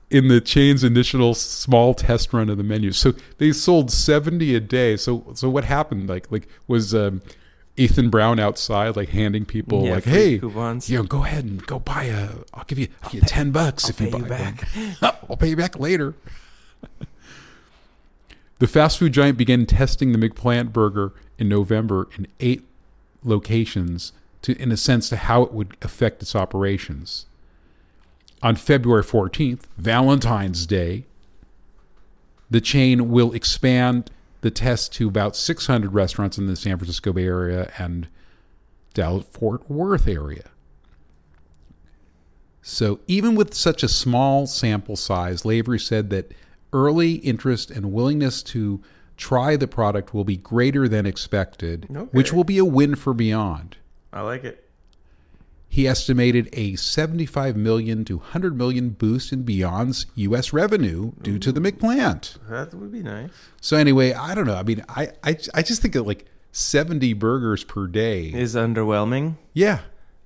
in 0.10 0.28
the 0.28 0.42
chain's 0.42 0.84
initial 0.84 1.34
small 1.34 1.94
test 1.94 2.34
run 2.34 2.50
of 2.50 2.58
the 2.58 2.64
menu. 2.64 2.92
So 2.92 3.14
they 3.38 3.54
sold 3.54 3.90
70 3.90 4.54
a 4.56 4.60
day. 4.60 4.98
So 4.98 5.26
so 5.36 5.50
what 5.50 5.64
happened 5.64 6.10
like 6.10 6.30
like 6.32 6.48
was 6.68 6.94
um, 6.94 7.22
Ethan 7.82 8.10
Brown 8.10 8.40
outside 8.40 8.96
like 8.96 9.10
handing 9.10 9.46
people 9.46 9.86
Yeah, 9.86 9.96
like 9.96 10.04
hey 10.06 10.38
coupons. 10.40 10.90
you 10.90 10.98
know 10.98 11.04
go 11.04 11.24
ahead 11.24 11.44
and 11.46 11.66
go 11.66 11.80
buy 11.80 12.04
a 12.06 12.30
I'll 12.54 12.64
give 12.66 12.78
you, 12.80 12.88
I'll 13.04 13.10
give 13.10 13.22
you 13.24 13.28
10 13.28 13.52
bucks 13.52 13.90
if 13.90 13.98
pay 13.98 14.06
you 14.06 14.12
buy 14.12 14.18
you 14.20 14.26
back. 14.26 14.68
I'll 15.30 15.38
pay 15.38 15.50
you 15.50 15.56
back 15.56 15.80
later. 15.80 16.14
the 18.60 18.68
fast 18.68 19.00
food 19.00 19.14
giant 19.14 19.38
began 19.38 19.66
testing 19.66 20.12
the 20.12 20.18
McPlant 20.30 20.72
burger 20.72 21.14
in 21.38 21.50
November 21.50 22.08
in 22.18 22.28
8 22.40 22.64
locations 23.24 24.14
to 24.44 24.60
in 24.62 24.72
a 24.72 24.78
sense 24.78 25.10
to 25.10 25.16
how 25.18 25.44
it 25.44 25.52
would 25.54 25.76
affect 25.82 26.22
its 26.22 26.36
operations 26.36 27.26
on 28.44 28.56
February 28.56 29.04
14th, 29.04 29.62
Valentine's 29.78 30.66
Day, 30.66 31.04
the 32.50 32.60
chain 32.60 33.12
will 33.12 33.34
expand 33.34 34.10
the 34.42 34.52
test 34.52 34.94
to 34.94 35.08
about 35.08 35.36
600 35.36 35.94
restaurants 35.94 36.38
in 36.38 36.48
the 36.48 36.56
San 36.56 36.78
Francisco 36.78 37.14
Bay 37.14 37.26
Area 37.26 37.72
and 37.78 38.08
Dallas 38.94 39.26
Fort 39.32 39.70
Worth 39.70 40.08
area. 40.08 40.50
So 42.62 43.00
even 43.08 43.36
with 43.36 43.54
such 43.54 43.84
a 43.84 43.88
small 43.88 44.46
sample 44.48 44.96
size, 44.96 45.46
Lavery 45.46 45.80
said 45.80 46.10
that 46.12 46.32
early 46.74 47.14
interest 47.16 47.72
and 47.72 47.92
willingness 47.92 48.44
to 48.44 48.82
try 49.18 49.56
the 49.56 49.68
product 49.68 50.14
will 50.14 50.24
be 50.24 50.38
greater 50.38 50.88
than 50.88 51.06
expected, 51.06 51.88
Okay. 51.90 52.10
which 52.12 52.34
will 52.34 52.44
be 52.44 52.58
a 52.58 52.66
win 52.66 52.96
for 52.96 53.14
Beyond. 53.14 53.78
I 54.14 54.22
like 54.22 54.44
it. 54.44 54.68
He 55.72 55.88
estimated 55.88 56.50
a 56.52 56.76
75 56.76 57.56
million 57.56 58.04
to 58.04 58.18
100 58.18 58.58
million 58.58 58.90
boost 58.90 59.32
in 59.32 59.44
Beyond's 59.44 60.06
U.S. 60.16 60.52
revenue 60.52 61.14
due 61.22 61.40
to 61.40 61.50
the 61.54 61.62
McPlant. 61.62 62.38
That 62.50 62.74
would 62.74 62.92
be 62.92 63.02
nice. 63.02 63.30
So 63.62 63.78
anyway, 63.78 64.12
I 64.12 64.36
don't 64.36 64.46
know. 64.46 64.56
I 64.56 64.64
mean, 64.64 64.84
I 64.90 65.14
I, 65.24 65.38
I 65.54 65.62
just 65.62 65.82
think 65.82 65.96
of 65.96 66.06
like 66.06 66.26
70 66.52 67.14
burgers 67.14 67.64
per 67.64 67.88
day. 67.88 68.26
Is 68.34 68.54
underwhelming. 68.54 69.38
Yeah. 69.54 69.80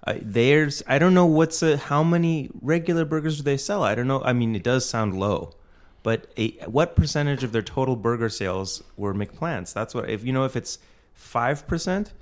I, 0.03 0.19
there's 0.23 0.81
I 0.87 0.97
don't 0.97 1.13
know 1.13 1.27
what's 1.27 1.61
a, 1.61 1.77
how 1.77 2.01
many 2.01 2.49
regular 2.59 3.05
burgers 3.05 3.37
do 3.37 3.43
they 3.43 3.57
sell. 3.57 3.83
I 3.83 3.93
don't 3.93 4.07
know. 4.07 4.23
I 4.23 4.33
mean, 4.33 4.55
it 4.55 4.63
does 4.63 4.89
sound 4.89 5.15
low, 5.15 5.53
but 6.01 6.25
a, 6.37 6.53
what 6.65 6.95
percentage 6.95 7.43
of 7.43 7.51
their 7.51 7.61
total 7.61 7.95
burger 7.95 8.29
sales 8.29 8.81
were 8.97 9.13
McPlants? 9.13 9.73
That's 9.73 9.93
what 9.93 10.09
if 10.09 10.23
you 10.23 10.33
know 10.33 10.45
if 10.45 10.55
it's 10.55 10.79
five 11.13 11.67
percent, 11.67 12.13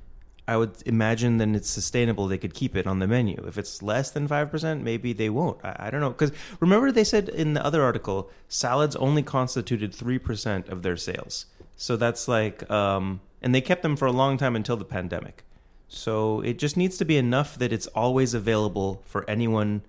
I 0.47 0.57
would 0.57 0.83
imagine 0.85 1.37
then 1.37 1.55
it's 1.55 1.69
sustainable. 1.69 2.27
They 2.27 2.37
could 2.37 2.53
keep 2.53 2.75
it 2.75 2.85
on 2.85 2.99
the 2.99 3.07
menu. 3.07 3.43
If 3.47 3.57
it's 3.57 3.81
less 3.81 4.11
than 4.11 4.27
five 4.27 4.51
percent, 4.51 4.83
maybe 4.83 5.13
they 5.13 5.29
won't. 5.29 5.57
I, 5.63 5.75
I 5.79 5.89
don't 5.89 6.01
know 6.01 6.09
because 6.09 6.31
remember 6.59 6.91
they 6.91 7.05
said 7.05 7.29
in 7.29 7.53
the 7.53 7.65
other 7.65 7.81
article 7.81 8.29
salads 8.49 8.95
only 8.97 9.23
constituted 9.23 9.93
three 9.93 10.19
percent 10.19 10.67
of 10.67 10.83
their 10.83 10.97
sales. 10.97 11.45
So 11.77 11.95
that's 11.95 12.27
like, 12.27 12.69
um, 12.69 13.21
and 13.41 13.55
they 13.55 13.61
kept 13.61 13.81
them 13.81 13.95
for 13.95 14.05
a 14.05 14.11
long 14.11 14.37
time 14.37 14.55
until 14.55 14.77
the 14.77 14.85
pandemic. 14.85 15.43
So 15.87 16.41
it 16.41 16.59
just 16.59 16.75
needs 16.77 16.97
to 16.97 17.05
be 17.05 17.17
enough 17.17 17.57
that 17.57 17.71
it's 17.71 17.87
always 17.87 18.33
available 18.33 19.01
for 19.05 19.29
anyone, 19.29 19.83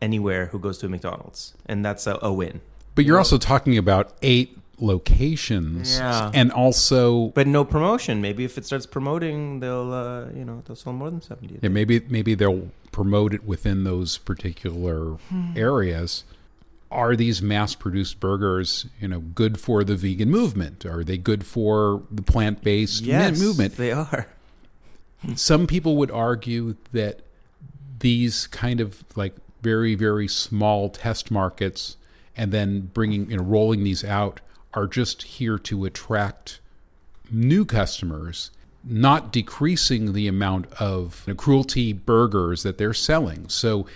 anywhere 0.00 0.46
who 0.46 0.58
goes 0.58 0.78
to 0.78 0.86
a 0.86 0.88
McDonald's, 0.88 1.54
and 1.66 1.84
that's 1.84 2.06
a, 2.06 2.18
a 2.22 2.32
win. 2.32 2.60
But 2.94 3.04
you're 3.04 3.18
also 3.18 3.38
talking 3.38 3.76
about 3.76 4.12
eight 4.22 4.58
locations 4.84 5.98
Yeah. 5.98 6.30
and 6.34 6.52
also 6.52 7.28
But 7.28 7.46
no 7.46 7.64
promotion. 7.64 8.20
Maybe 8.20 8.44
if 8.44 8.56
it 8.58 8.64
starts 8.66 8.86
promoting, 8.86 9.60
they'll 9.60 9.92
uh, 9.92 10.26
you 10.36 10.44
know 10.44 10.62
they'll 10.66 10.76
sell 10.76 10.92
more 10.92 11.10
than 11.10 11.20
seventy. 11.22 11.58
yeah, 11.62 11.68
maybe 11.68 12.00
maybe 12.08 12.34
they'll 12.34 12.68
promote 12.92 13.34
it 13.34 13.44
within 13.44 13.84
those 13.84 14.18
particular 14.18 15.16
areas. 15.56 16.24
Are 16.90 17.16
these 17.16 17.42
mass-produced 17.42 18.20
burgers, 18.20 18.86
you 19.00 19.08
know, 19.08 19.18
good 19.18 19.58
for 19.58 19.82
the 19.82 19.96
vegan 19.96 20.30
movement? 20.30 20.86
Are 20.86 21.02
they 21.02 21.18
good 21.18 21.44
for 21.44 22.02
the 22.08 22.22
plant-based 22.22 23.02
yes, 23.02 23.40
movement? 23.40 23.76
they 23.76 23.90
are. 23.90 24.28
some 25.34 25.66
people 25.66 25.96
would 25.96 26.12
argue 26.12 26.76
that 26.92 27.20
these 27.98 28.46
kind 28.46 28.80
of 28.80 29.02
like 29.16 29.34
very 29.62 29.94
very 29.94 30.28
small 30.28 30.90
test 30.90 31.30
markets 31.30 31.96
and 32.36 32.52
then 32.52 32.90
bringing 32.92 33.30
you 33.30 33.36
know 33.38 33.42
rolling 33.42 33.82
these 33.82 34.04
out 34.04 34.40
are 34.74 34.86
just 34.86 35.22
here 35.22 35.58
to 35.58 35.84
attract 35.84 36.60
new 37.30 37.64
customers 37.64 38.50
not 38.86 39.32
decreasing 39.32 40.12
the 40.12 40.28
amount 40.28 40.70
of 40.74 41.26
cruelty 41.38 41.92
burgers 41.92 42.62
that 42.62 42.76
they're 42.76 42.92
selling 42.92 43.48
so 43.48 43.86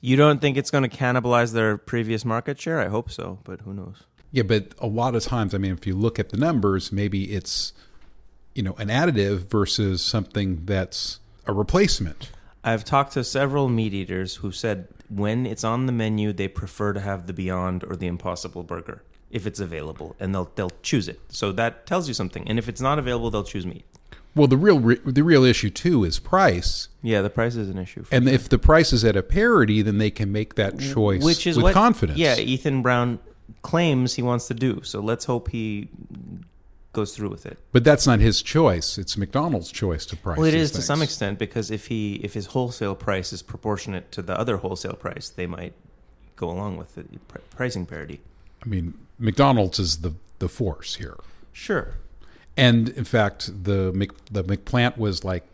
You 0.00 0.16
don't 0.16 0.40
think 0.40 0.56
it's 0.56 0.70
going 0.70 0.88
to 0.88 0.94
cannibalize 0.94 1.52
their 1.52 1.78
previous 1.78 2.24
market 2.26 2.60
share? 2.60 2.80
I 2.80 2.88
hope 2.88 3.10
so, 3.10 3.38
but 3.44 3.60
who 3.62 3.72
knows? 3.72 4.02
yeah 4.34 4.42
but 4.42 4.74
a 4.78 4.86
lot 4.86 5.14
of 5.14 5.22
times 5.22 5.54
i 5.54 5.58
mean 5.58 5.72
if 5.72 5.86
you 5.86 5.94
look 5.94 6.18
at 6.18 6.30
the 6.30 6.36
numbers 6.36 6.90
maybe 6.90 7.32
it's 7.32 7.72
you 8.56 8.62
know 8.64 8.74
an 8.78 8.88
additive 8.88 9.48
versus 9.48 10.02
something 10.02 10.64
that's 10.64 11.20
a 11.46 11.52
replacement 11.52 12.30
I've 12.66 12.82
talked 12.82 13.12
to 13.12 13.22
several 13.24 13.68
meat 13.68 13.92
eaters 13.92 14.36
who 14.36 14.50
said 14.50 14.88
when 15.10 15.44
it's 15.44 15.64
on 15.64 15.84
the 15.84 15.92
menu, 15.92 16.32
they 16.32 16.48
prefer 16.48 16.94
to 16.94 17.00
have 17.00 17.26
the 17.26 17.34
Beyond 17.34 17.84
or 17.84 17.94
the 17.94 18.06
Impossible 18.06 18.62
Burger 18.62 19.02
if 19.34 19.46
it's 19.48 19.60
available, 19.60 20.16
and 20.18 20.34
they'll 20.34 20.50
they'll 20.54 20.72
choose 20.82 21.08
it. 21.08 21.20
So 21.28 21.52
that 21.52 21.86
tells 21.86 22.08
you 22.08 22.14
something. 22.14 22.48
And 22.48 22.58
if 22.58 22.68
it's 22.68 22.80
not 22.80 22.98
available, 22.98 23.30
they'll 23.30 23.44
choose 23.44 23.66
meat. 23.66 23.84
well 24.34 24.46
the 24.46 24.56
real 24.56 24.78
the 24.78 25.22
real 25.22 25.44
issue 25.44 25.70
too 25.70 26.04
is 26.04 26.18
price 26.18 26.88
Yeah, 27.02 27.20
the 27.20 27.30
price 27.30 27.56
is 27.56 27.68
an 27.68 27.78
issue. 27.78 28.04
For 28.04 28.14
And 28.14 28.28
if 28.28 28.48
the 28.48 28.58
price 28.58 28.92
is 28.92 29.04
at 29.04 29.16
a 29.16 29.22
parity, 29.22 29.82
then 29.82 29.98
they 29.98 30.10
can 30.10 30.32
make 30.32 30.54
that 30.54 30.78
choice 30.78 31.22
which 31.22 31.46
is 31.46 31.56
with 31.56 31.64
what, 31.64 31.74
confidence. 31.74 32.18
Yeah, 32.18 32.36
Ethan 32.36 32.80
Brown 32.80 33.18
claims 33.62 34.14
he 34.14 34.22
wants 34.22 34.46
to 34.48 34.54
do. 34.54 34.82
So 34.82 35.00
let's 35.00 35.24
hope 35.26 35.50
he 35.50 35.88
goes 36.92 37.14
through 37.16 37.30
with 37.30 37.44
it. 37.44 37.58
But 37.72 37.82
that's 37.82 38.06
not 38.06 38.20
his 38.20 38.40
choice. 38.40 38.98
It's 38.98 39.16
McDonald's 39.16 39.72
choice 39.72 40.06
to 40.06 40.16
price. 40.16 40.38
Well, 40.38 40.46
it 40.46 40.54
is 40.54 40.70
is 40.70 40.76
to 40.76 40.82
some 40.82 41.02
extent 41.02 41.40
because 41.40 41.72
if 41.72 41.88
he 41.88 42.20
if 42.22 42.34
his 42.34 42.46
wholesale 42.46 42.94
price 42.94 43.32
is 43.32 43.42
proportionate 43.42 44.12
to 44.12 44.22
the 44.22 44.38
other 44.38 44.58
wholesale 44.58 44.94
price, 44.94 45.28
they 45.28 45.48
might 45.48 45.74
go 46.36 46.48
along 46.48 46.76
with 46.76 46.94
the 46.94 47.04
pr- 47.28 47.38
pricing 47.56 47.84
parity. 47.84 48.20
I 48.64 48.68
mean, 48.68 48.94
McDonald's 49.18 49.78
is 49.78 49.98
the 49.98 50.14
the 50.38 50.48
force 50.48 50.96
here. 50.96 51.16
Sure. 51.52 51.94
And 52.56 52.88
in 52.90 53.04
fact, 53.04 53.50
the 53.64 53.92
Mc, 53.92 54.10
the 54.30 54.44
McPlant 54.44 54.96
was 54.96 55.24
like 55.24 55.44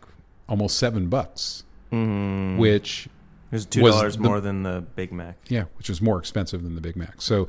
almost 0.47 0.77
seven 0.77 1.07
bucks, 1.07 1.63
Mm, 1.91 2.57
which 2.57 3.07
It's 3.51 3.65
two 3.65 3.81
was 3.81 3.95
dollars 3.95 4.17
the- 4.17 4.23
more 4.23 4.39
than 4.39 4.63
the 4.63 4.83
Big 4.95 5.11
Mac. 5.11 5.35
yeah, 5.49 5.65
which 5.77 5.89
is 5.89 6.01
more 6.01 6.17
expensive 6.19 6.63
than 6.63 6.75
the 6.75 6.81
Big 6.81 6.95
Mac. 6.95 7.21
So 7.21 7.47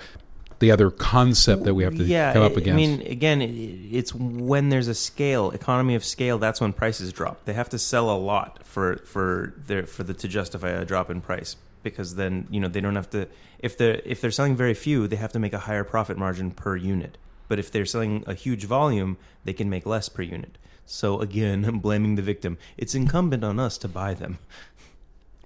the 0.58 0.70
other 0.70 0.90
concept 0.90 1.64
that 1.64 1.74
we 1.74 1.82
have 1.84 1.96
to 1.96 2.04
yeah, 2.04 2.32
come 2.32 2.42
up 2.42 2.56
against. 2.56 2.72
I 2.72 2.76
mean, 2.76 3.00
again, 3.02 3.40
it's 3.42 4.14
when 4.14 4.68
there's 4.68 4.88
a 4.88 4.94
scale, 4.94 5.50
economy 5.50 5.94
of 5.96 6.04
scale. 6.04 6.38
That's 6.38 6.60
when 6.60 6.72
prices 6.72 7.12
drop. 7.12 7.44
They 7.44 7.52
have 7.52 7.68
to 7.70 7.78
sell 7.78 8.10
a 8.10 8.18
lot 8.18 8.64
for 8.64 8.96
for 8.98 9.54
their 9.66 9.86
for 9.86 10.02
the 10.04 10.14
to 10.14 10.28
justify 10.28 10.70
a 10.70 10.84
drop 10.84 11.10
in 11.10 11.20
price 11.20 11.56
because 11.82 12.14
then 12.16 12.46
you 12.50 12.60
know 12.60 12.68
they 12.68 12.80
don't 12.80 12.96
have 12.96 13.10
to. 13.10 13.26
If 13.62 13.78
they're 13.78 14.02
if 14.04 14.20
they're 14.20 14.30
selling 14.30 14.56
very 14.56 14.74
few, 14.74 15.08
they 15.08 15.16
have 15.16 15.32
to 15.32 15.38
make 15.38 15.52
a 15.52 15.60
higher 15.60 15.84
profit 15.84 16.18
margin 16.18 16.50
per 16.50 16.76
unit. 16.76 17.16
But 17.48 17.58
if 17.58 17.70
they're 17.70 17.86
selling 17.86 18.24
a 18.26 18.34
huge 18.34 18.64
volume, 18.64 19.16
they 19.44 19.52
can 19.52 19.70
make 19.70 19.86
less 19.86 20.08
per 20.08 20.22
unit. 20.22 20.58
So 20.84 21.20
again, 21.20 21.64
I'm 21.68 21.78
blaming 21.78 22.16
the 22.16 22.22
victim. 22.22 22.58
It's 22.76 22.94
incumbent 22.94 23.44
on 23.44 23.58
us 23.58 23.78
to 23.78 23.88
buy 23.88 24.14
them 24.14 24.38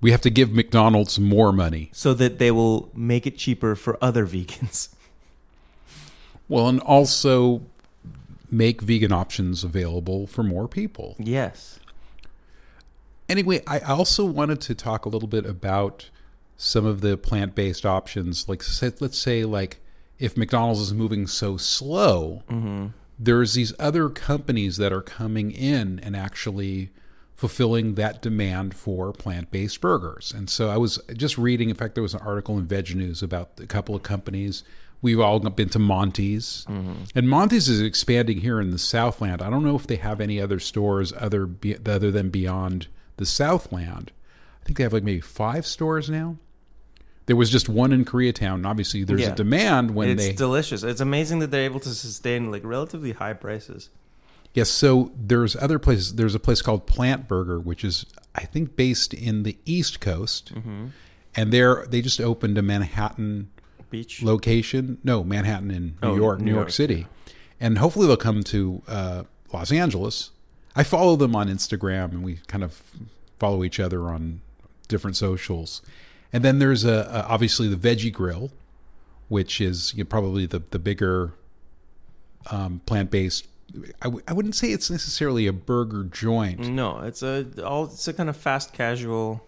we 0.01 0.11
have 0.11 0.21
to 0.23 0.31
give 0.31 0.53
McDonald's 0.53 1.19
more 1.19 1.53
money. 1.53 1.91
so 1.93 2.15
that 2.15 2.39
they 2.39 2.51
will 2.51 2.91
make 2.95 3.27
it 3.27 3.37
cheaper 3.37 3.75
for 3.75 3.99
other 4.01 4.27
vegans. 4.27 4.89
Well, 6.49 6.69
and 6.69 6.79
also 6.79 7.63
make 8.53 8.81
vegan 8.81 9.11
options 9.11 9.65
available 9.65 10.29
for 10.29 10.45
more 10.45 10.69
people. 10.69 11.17
Yes. 11.19 11.81
Anyway, 13.29 13.65
I 13.67 13.81
also 13.81 14.25
wanted 14.25 14.61
to 14.61 14.75
talk 14.77 15.05
a 15.05 15.09
little 15.09 15.27
bit 15.27 15.45
about 15.45 16.09
some 16.57 16.87
of 16.87 17.01
the 17.01 17.17
plant-based 17.17 17.85
options. 17.85 18.49
Like, 18.49 18.63
let's 19.01 19.19
say, 19.19 19.45
like 19.45 19.81
if 20.19 20.37
McDonald's 20.37 20.81
is 20.81 20.95
moving 20.95 21.27
so 21.27 21.57
slow, 21.57 22.43
mm-hmm. 22.49 22.87
there's 23.19 23.55
these 23.55 23.73
other 23.79 24.09
companies 24.09 24.77
that 24.79 24.93
are 24.93 25.03
coming 25.03 25.51
in 25.51 26.01
and 26.01 26.17
actually 26.17 26.91
fulfilling 27.35 27.95
that 27.97 28.23
demand 28.23 28.75
for 28.75 29.13
plant-based 29.13 29.81
burgers. 29.81 30.33
And 30.35 30.49
so 30.49 30.71
I 30.71 30.79
was 30.79 30.99
just 31.15 31.37
reading. 31.37 31.69
In 31.69 31.77
fact, 31.77 31.95
there 31.95 32.03
was 32.03 32.15
an 32.15 32.23
article 32.25 32.57
in 32.59 32.67
Veg 32.67 32.97
News 32.97 33.23
about 33.23 33.51
a 33.61 33.67
couple 33.67 33.95
of 33.95 34.03
companies. 34.03 34.65
We've 35.03 35.21
all 35.21 35.39
been 35.39 35.69
to 35.69 35.79
Monty's, 35.79 36.65
mm-hmm. 36.71 37.05
and 37.15 37.29
Monty's 37.29 37.69
is 37.69 37.83
expanding 37.83 38.39
here 38.39 38.63
in 38.63 38.71
the 38.71 38.79
Southland. 38.79 39.43
I 39.43 39.51
don't 39.51 39.63
know 39.63 39.77
if 39.77 39.87
they 39.87 39.97
have 39.97 40.23
any 40.23 40.41
other 40.41 40.59
stores 40.59 41.13
other 41.13 41.45
be, 41.45 41.77
other 41.77 42.11
than 42.11 42.31
beyond 42.31 42.87
the 43.19 43.27
Southland. 43.27 44.11
I 44.63 44.65
think 44.65 44.79
they 44.79 44.85
have 44.85 44.95
like 44.95 45.03
maybe 45.03 45.21
five 45.21 45.67
stores 45.67 46.09
now. 46.09 46.39
There 47.27 47.37
was 47.37 47.51
just 47.51 47.69
one 47.69 47.93
in 47.93 48.05
Koreatown. 48.05 48.55
and 48.55 48.67
Obviously, 48.67 49.03
there's 49.05 49.21
Yeah. 49.21 49.33
a 49.33 49.35
demand 49.35 49.95
when 49.95 50.09
it's 50.11 50.23
they 50.23 50.31
It's 50.31 50.39
delicious. 50.39 50.83
It's 50.83 51.01
amazing 51.01 51.41
that 51.41 51.51
they're 51.51 51.65
able 51.65 51.81
to 51.81 51.91
sustain 51.95 52.51
like 52.51 52.65
relatively 52.65 53.13
high 53.13 53.33
prices. 53.35 53.91
Yes, 54.55 54.71
so 54.71 55.13
there's 55.21 55.55
other 55.57 55.79
places. 55.79 56.15
There's 56.15 56.35
a 56.35 56.39
place 56.41 56.63
called 56.63 56.87
Plant 56.87 57.29
Burger, 57.29 57.59
which 57.61 57.85
is 57.85 58.07
I 58.35 58.45
think 58.45 58.77
based 58.77 59.13
in 59.15 59.43
the 59.43 59.57
East 59.65 60.01
Coast, 60.01 60.55
Mm-hmm. 60.55 60.87
and 61.35 61.53
they're 61.53 61.85
they 61.91 62.01
just 62.01 62.21
opened 62.21 62.57
a 62.59 62.63
Manhattan 62.63 63.51
Beach. 63.91 64.23
location. 64.23 64.99
No, 65.05 65.23
Manhattan 65.25 65.71
in 65.71 65.85
New 66.03 66.09
Oh, 66.11 66.17
York, 66.17 66.41
New 66.41 66.51
York 66.53 66.65
York, 66.67 66.71
City, 66.71 67.07
and 67.61 67.79
hopefully 67.79 68.07
they'll 68.07 68.17
come 68.17 68.43
to 68.45 68.83
uh, 68.89 69.23
Los 69.53 69.73
Angeles. 69.73 70.31
I 70.75 70.85
follow 70.85 71.17
them 71.17 71.35
on 71.35 71.49
Instagram, 71.49 72.13
and 72.13 72.23
we 72.23 72.39
kind 72.47 72.63
of 72.63 72.81
follow 73.39 73.65
each 73.65 73.81
other 73.81 74.09
on 74.11 74.41
different 74.89 75.17
socials. 75.17 75.83
And 76.33 76.45
then 76.45 76.59
there's 76.59 76.85
a, 76.85 77.09
a 77.11 77.27
obviously 77.29 77.69
the 77.69 77.77
Veggie 77.77 78.13
Grill, 78.13 78.51
which 79.29 79.61
is 79.61 79.95
you 79.95 80.05
know, 80.05 80.09
probably 80.09 80.47
the 80.47 80.63
the 80.71 80.79
bigger 80.79 81.33
um, 82.51 82.81
plant 82.87 83.11
based. 83.11 83.47
I 84.01 84.05
w- 84.05 84.23
I 84.29 84.33
wouldn't 84.33 84.55
say 84.55 84.69
it's 84.71 84.91
necessarily 84.91 85.47
a 85.47 85.53
burger 85.53 86.05
joint. 86.05 86.61
No, 86.69 87.01
it's 87.01 87.23
a 87.23 87.47
all. 87.65 87.85
It's 87.87 88.07
a 88.09 88.13
kind 88.13 88.29
of 88.29 88.37
fast 88.37 88.73
casual. 88.73 89.43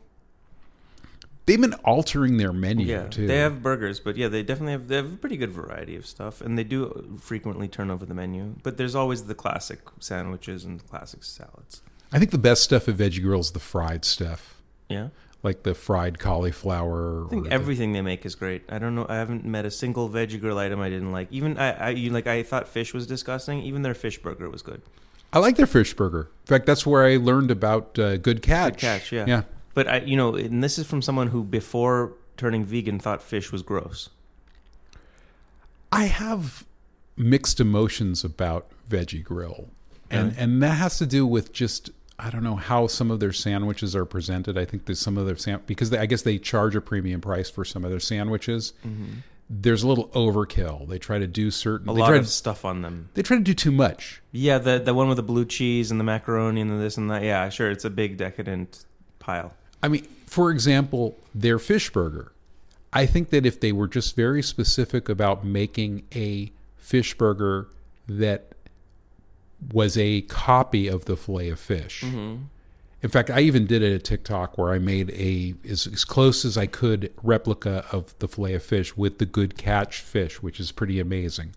They've 1.47 1.59
been 1.61 1.73
altering 1.85 2.37
their 2.37 2.53
menu 2.53 2.85
Yeah, 2.87 3.07
too. 3.07 3.27
they 3.27 3.39
have 3.39 3.63
burgers, 3.63 4.01
but 4.01 4.19
yeah, 4.19 4.29
they 4.29 4.43
definitely 4.43 4.73
have. 4.73 4.89
They 4.89 4.97
have 4.97 5.13
a 5.15 5.17
pretty 5.17 5.39
good 5.39 5.51
variety 5.53 5.97
of 5.97 6.05
stuff, 6.07 6.41
and 6.43 6.59
they 6.59 6.65
do 6.65 7.17
frequently 7.21 7.69
turn 7.69 7.91
over 7.91 8.05
the 8.05 8.13
menu. 8.13 8.57
But 8.63 8.77
there's 8.77 8.95
always 8.95 9.25
the 9.25 9.35
classic 9.35 9.81
sandwiches 9.99 10.65
and 10.65 10.79
the 10.81 10.85
classic 10.85 11.25
salads. 11.25 11.81
I 12.13 12.19
think 12.19 12.33
the 12.33 12.39
best 12.39 12.63
stuff 12.65 12.87
at 12.89 12.97
Veggie 12.97 13.23
Grill 13.23 13.41
is 13.41 13.53
the 13.53 13.61
fried 13.61 14.05
stuff. 14.05 14.61
Yeah, 14.91 15.09
like 15.42 15.62
the 15.62 15.75
fried 15.75 16.18
cauliflower. 16.18 17.26
I 17.26 17.28
think 17.30 17.47
or 17.47 17.49
the- 17.49 17.54
everything 17.54 17.92
they 17.92 18.02
make 18.02 18.26
is 18.26 18.35
great. 18.35 18.62
I 18.68 18.78
don't 18.78 18.95
know. 18.95 19.07
I 19.09 19.16
haven't 19.16 19.45
met 19.45 19.64
a 19.64 19.71
single 19.71 20.09
veggie 20.09 20.40
grill 20.40 20.59
item 20.59 20.80
I 20.80 20.88
didn't 20.88 21.12
like. 21.12 21.28
Even 21.30 21.59
I, 21.59 21.71
I 21.73 21.88
you, 21.90 22.11
like 22.11 22.26
I 22.26 22.42
thought 22.42 22.66
fish 22.68 22.92
was 22.92 23.07
disgusting. 23.07 23.62
Even 23.62 23.83
their 23.83 23.95
fish 23.95 24.18
burger 24.18 24.50
was 24.50 24.62
good. 24.62 24.83
I 25.33 25.38
like 25.38 25.57
their 25.57 25.66
fish 25.66 25.95
burger. 25.95 26.30
In 26.42 26.47
fact, 26.47 26.66
that's 26.66 26.87
where 26.87 27.04
I 27.04 27.16
learned 27.16 27.50
about 27.50 27.99
uh, 27.99 28.16
Good 28.16 28.42
Catch. 28.42 28.75
Good 28.75 28.80
catch, 28.80 29.12
yeah. 29.12 29.26
Yeah. 29.26 29.42
But 29.75 29.87
I, 29.87 29.99
you 29.99 30.16
know, 30.16 30.35
and 30.35 30.64
this 30.64 30.78
is 30.78 30.87
from 30.87 31.02
someone 31.02 31.28
who 31.28 31.45
before 31.45 32.14
turning 32.37 32.64
vegan 32.64 32.99
thought 32.99 33.23
fish 33.23 33.52
was 33.52 33.62
gross. 33.62 34.09
I 35.92 36.04
have 36.04 36.64
mixed 37.16 37.61
emotions 37.61 38.25
about 38.25 38.66
Veggie 38.88 39.23
Grill, 39.23 39.68
and 40.11 40.35
and 40.37 40.62
that 40.62 40.75
has 40.75 40.99
to 40.99 41.07
do 41.07 41.26
with 41.26 41.52
just 41.52 41.90
I 42.19 42.31
don't 42.31 42.43
know 42.43 42.57
how 42.57 42.89
some 42.89 43.11
of 43.11 43.21
their 43.21 43.33
sandwiches 43.33 43.95
are 43.95 44.05
presented. 44.05 44.59
I 44.59 44.65
think 44.65 44.87
that 44.87 44.97
some 44.97 45.17
of 45.17 45.27
their 45.27 45.37
sam- 45.37 45.63
because 45.67 45.91
they, 45.91 45.99
I 45.99 46.07
guess 46.07 46.23
they 46.23 46.39
charge 46.39 46.75
a 46.75 46.81
premium 46.81 47.21
price 47.21 47.49
for 47.49 47.65
some 47.65 47.85
of 47.85 47.91
their 47.91 48.01
sandwiches. 48.01 48.73
Mm-hmm. 48.85 49.19
There's 49.51 49.83
a 49.83 49.89
little 49.89 50.09
overkill. 50.09 50.89
They 50.89 50.99
try 50.99 51.19
to 51.19 51.27
do 51.27 51.51
certain. 51.51 51.89
A 51.89 51.95
they 51.95 52.01
lot 52.01 52.09
try 52.09 52.17
of 52.17 52.25
to, 52.25 52.31
stuff 52.31 52.65
on 52.65 52.83
them. 52.83 53.09
they 53.15 53.23
try 53.23 53.39
to 53.39 53.43
do 53.43 53.55
too 53.55 53.71
much. 53.73 54.21
Yeah, 54.33 54.59
the 54.59 54.79
the 54.79 54.93
one 54.93 55.09
with 55.09 55.17
the 55.17 55.23
blue 55.23 55.45
cheese 55.47 55.91
and 55.91 55.99
the 55.99 56.05
macaroni 56.05 56.61
and 56.61 56.71
the 56.71 56.77
this 56.77 56.97
and 56.99 57.11
that. 57.11 57.23
Yeah, 57.23 57.49
sure, 57.49 57.71
it's 57.71 57.85
a 57.85 57.91
big 57.91 58.17
decadent 58.19 58.85
pile. 59.21 59.55
I 59.83 59.89
mean, 59.89 60.07
for 60.27 60.51
example, 60.51 61.17
their 61.35 61.59
fish 61.59 61.89
burger. 61.91 62.33
I 62.93 63.07
think 63.07 63.31
that 63.31 63.47
if 63.47 63.61
they 63.61 63.73
were 63.73 63.89
just 63.89 64.17
very 64.17 64.43
specific 64.43 65.09
about 65.09 65.45
making 65.45 66.03
a 66.15 66.53
fish 66.77 67.15
burger 67.17 67.69
that 68.07 68.48
was 69.73 69.99
a 69.99 70.23
copy 70.23 70.88
of 70.88 71.05
the 71.07 71.17
fillet 71.17 71.50
of 71.50 71.61
fish. 71.61 72.03
Mm-hmm. 72.03 72.45
In 73.00 73.11
fact, 73.11 73.31
I 73.31 73.41
even 73.41 73.67
did 73.67 73.83
a 73.83 73.99
TikTok 73.99 74.59
where 74.59 74.73
I 74.73 74.79
made 74.79 75.11
a 75.11 75.55
as, 75.69 75.87
as 75.87 76.05
close 76.05 76.45
as 76.45 76.59
I 76.59 76.67
could 76.67 77.12
replica 77.23 77.85
of 77.93 78.19
the 78.19 78.27
fillet 78.27 78.55
of 78.55 78.62
fish 78.62 78.97
with 78.97 79.19
the 79.19 79.27
good 79.27 79.57
catch 79.57 80.00
fish, 80.00 80.43
which 80.43 80.59
is 80.59 80.73
pretty 80.73 80.99
amazing. 80.99 81.55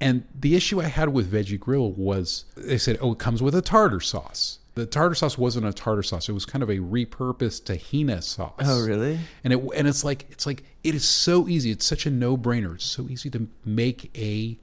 And 0.00 0.24
the 0.34 0.56
issue 0.56 0.80
I 0.80 0.86
had 0.86 1.10
with 1.10 1.30
Veggie 1.30 1.60
Grill 1.60 1.92
was 1.92 2.46
they 2.56 2.78
said, 2.78 2.96
"Oh, 3.02 3.12
it 3.12 3.18
comes 3.18 3.42
with 3.42 3.54
a 3.54 3.60
tartar 3.60 4.00
sauce." 4.00 4.58
The 4.74 4.86
tartar 4.86 5.14
sauce 5.14 5.36
wasn't 5.36 5.66
a 5.66 5.72
tartar 5.74 6.02
sauce; 6.02 6.30
it 6.30 6.32
was 6.32 6.46
kind 6.46 6.62
of 6.62 6.70
a 6.70 6.78
repurposed 6.78 7.64
tahina 7.64 8.22
sauce. 8.22 8.54
Oh, 8.60 8.82
really? 8.82 9.18
And 9.44 9.52
it 9.52 9.62
and 9.76 9.86
it's 9.86 10.02
like 10.02 10.24
it's 10.30 10.46
like 10.46 10.64
it 10.82 10.94
is 10.94 11.04
so 11.06 11.46
easy. 11.46 11.70
It's 11.70 11.84
such 11.84 12.06
a 12.06 12.10
no 12.10 12.38
brainer. 12.38 12.76
It's 12.76 12.86
so 12.86 13.06
easy 13.10 13.28
to 13.30 13.48
make 13.66 14.10
a 14.16 14.56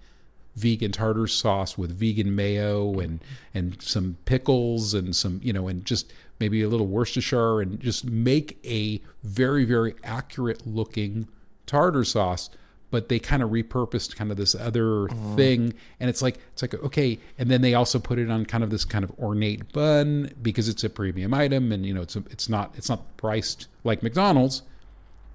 vegan 0.58 0.92
tartar 0.92 1.28
sauce 1.28 1.78
with 1.78 1.92
vegan 1.98 2.36
mayo 2.36 3.00
and 3.00 3.20
and 3.54 3.82
some 3.82 4.18
pickles 4.26 4.94
and 4.94 5.16
some 5.16 5.40
you 5.44 5.54
know 5.54 5.68
and 5.68 5.86
just 5.86 6.12
maybe 6.40 6.62
a 6.62 6.70
little 6.70 6.88
Worcestershire 6.88 7.62
and 7.62 7.80
just 7.80 8.06
make 8.06 8.58
a 8.66 9.02
very 9.24 9.66
very 9.66 9.96
accurate 10.04 10.66
looking 10.66 11.28
tartar 11.66 12.04
sauce. 12.04 12.50
But 12.90 13.10
they 13.10 13.20
kind 13.20 13.44
of 13.44 13.50
repurposed 13.50 14.16
kind 14.16 14.32
of 14.32 14.38
this 14.38 14.56
other 14.56 15.08
mm. 15.08 15.36
thing, 15.36 15.74
and 16.00 16.10
it's 16.10 16.22
like 16.22 16.38
it's 16.54 16.62
like 16.62 16.74
okay, 16.74 17.20
and 17.38 17.52
then 17.52 17.62
they 17.62 17.74
also 17.74 18.00
put 18.00 18.18
it 18.18 18.32
on 18.32 18.46
kind 18.46 18.64
of 18.64 18.70
this 18.70 18.86
kind 18.86 19.04
of 19.04 19.12
ornate 19.20 19.74
bun 19.74 20.32
because 20.42 20.70
it's 20.70 20.86
a 20.86 20.90
premium 20.90 21.34
item, 21.34 21.74
and 21.74 21.86
you 21.86 21.94
know 21.94 22.02
it's 22.02 22.16
a, 22.16 22.24
it's 22.30 22.48
not 22.48 22.74
it's 22.78 22.88
not 22.88 23.18
priced 23.18 23.68
like 23.84 24.02
McDonald's, 24.04 24.62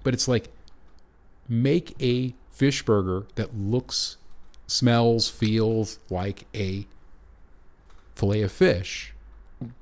but 0.01 0.15
it's 0.15 0.27
like 0.27 0.49
make 1.47 1.95
a 2.01 2.33
fish 2.49 2.83
burger 2.83 3.25
that 3.35 3.55
looks, 3.55 4.17
smells, 4.67 5.29
feels 5.29 5.99
like 6.09 6.45
a 6.55 6.85
fillet 8.15 8.41
of 8.41 8.51
fish. 8.51 9.13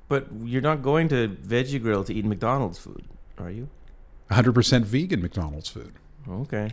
But 0.08 0.26
you're 0.42 0.62
not 0.62 0.82
going 0.82 1.08
to 1.08 1.28
Veggie 1.28 1.80
Grill 1.80 2.04
to 2.04 2.14
eat 2.14 2.24
McDonald's 2.24 2.78
food, 2.78 3.04
are 3.38 3.50
you? 3.50 3.68
100% 4.30 4.84
vegan 4.84 5.20
McDonald's 5.20 5.68
food. 5.68 5.94
Okay. 6.28 6.70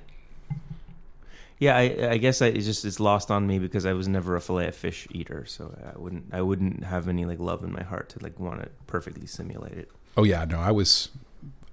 Yeah, 1.60 1.76
I, 1.76 2.12
I 2.12 2.18
guess 2.18 2.42
I, 2.42 2.48
it's 2.48 2.66
just 2.66 2.86
it's 2.86 3.02
lost 3.02 3.30
on 3.30 3.46
me 3.46 3.60
because 3.60 3.86
I 3.86 3.92
was 3.92 4.08
never 4.08 4.38
a 4.38 4.42
fillet 4.42 4.68
of 4.68 4.76
fish 4.76 5.08
eater, 5.12 5.46
so 5.46 5.76
I 5.94 5.98
wouldn't 5.98 6.26
I 6.32 6.42
wouldn't 6.42 6.86
have 6.86 7.10
any 7.10 7.26
like 7.26 7.40
love 7.40 7.64
in 7.66 7.74
my 7.74 7.84
heart 7.84 8.08
to 8.10 8.24
like 8.24 8.40
want 8.40 8.62
to 8.62 8.70
perfectly 8.88 9.28
simulate 9.28 9.74
it. 9.74 9.92
Oh 10.16 10.24
yeah, 10.24 10.46
no, 10.46 10.60
I 10.60 10.72
was 10.72 11.10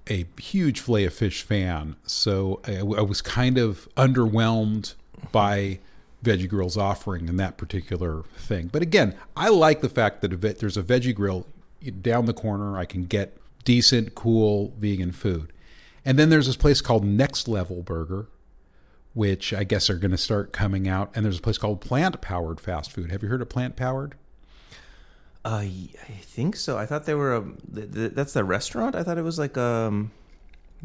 a 0.09 0.25
huge 0.39 0.81
fillet 0.81 1.05
of 1.05 1.13
fish 1.13 1.41
fan, 1.41 1.95
so 2.03 2.59
I, 2.67 2.79
I 2.79 3.01
was 3.01 3.21
kind 3.21 3.57
of 3.57 3.87
underwhelmed 3.95 4.95
by 5.31 5.79
Veggie 6.23 6.49
Grill's 6.49 6.77
offering 6.77 7.27
in 7.27 7.37
that 7.37 7.57
particular 7.57 8.23
thing. 8.37 8.67
But 8.71 8.81
again, 8.81 9.15
I 9.35 9.49
like 9.49 9.81
the 9.81 9.89
fact 9.89 10.21
that 10.21 10.33
a 10.33 10.37
ve- 10.37 10.53
there's 10.53 10.77
a 10.77 10.83
Veggie 10.83 11.13
Grill 11.15 11.45
down 12.01 12.25
the 12.25 12.33
corner. 12.33 12.77
I 12.77 12.85
can 12.85 13.05
get 13.05 13.37
decent, 13.63 14.15
cool 14.15 14.73
vegan 14.77 15.11
food, 15.11 15.51
and 16.05 16.17
then 16.17 16.29
there's 16.29 16.47
this 16.47 16.55
place 16.57 16.81
called 16.81 17.03
Next 17.05 17.47
Level 17.47 17.81
Burger. 17.83 18.27
Which 19.13 19.51
I 19.51 19.63
guess 19.63 19.89
are 19.89 19.95
going 19.97 20.11
to 20.11 20.17
start 20.17 20.53
coming 20.53 20.87
out, 20.87 21.09
and 21.15 21.25
there's 21.25 21.39
a 21.39 21.41
place 21.41 21.57
called 21.57 21.81
Plant 21.81 22.21
Powered 22.21 22.59
Fast 22.59 22.91
Food. 22.91 23.09
Have 23.09 23.23
you 23.23 23.29
heard 23.29 23.41
of 23.41 23.49
Plant 23.49 23.75
Powered? 23.75 24.13
Uh, 25.43 25.63
I 25.63 25.89
think 26.21 26.55
so. 26.55 26.77
I 26.77 26.85
thought 26.85 27.05
they 27.05 27.15
were 27.15 27.35
a 27.35 27.43
th- 27.73 27.91
th- 27.93 28.11
that's 28.13 28.33
the 28.33 28.43
restaurant. 28.43 28.95
I 28.95 29.01
thought 29.01 29.17
it 29.17 29.23
was 29.23 29.39
like 29.39 29.57
um, 29.57 30.11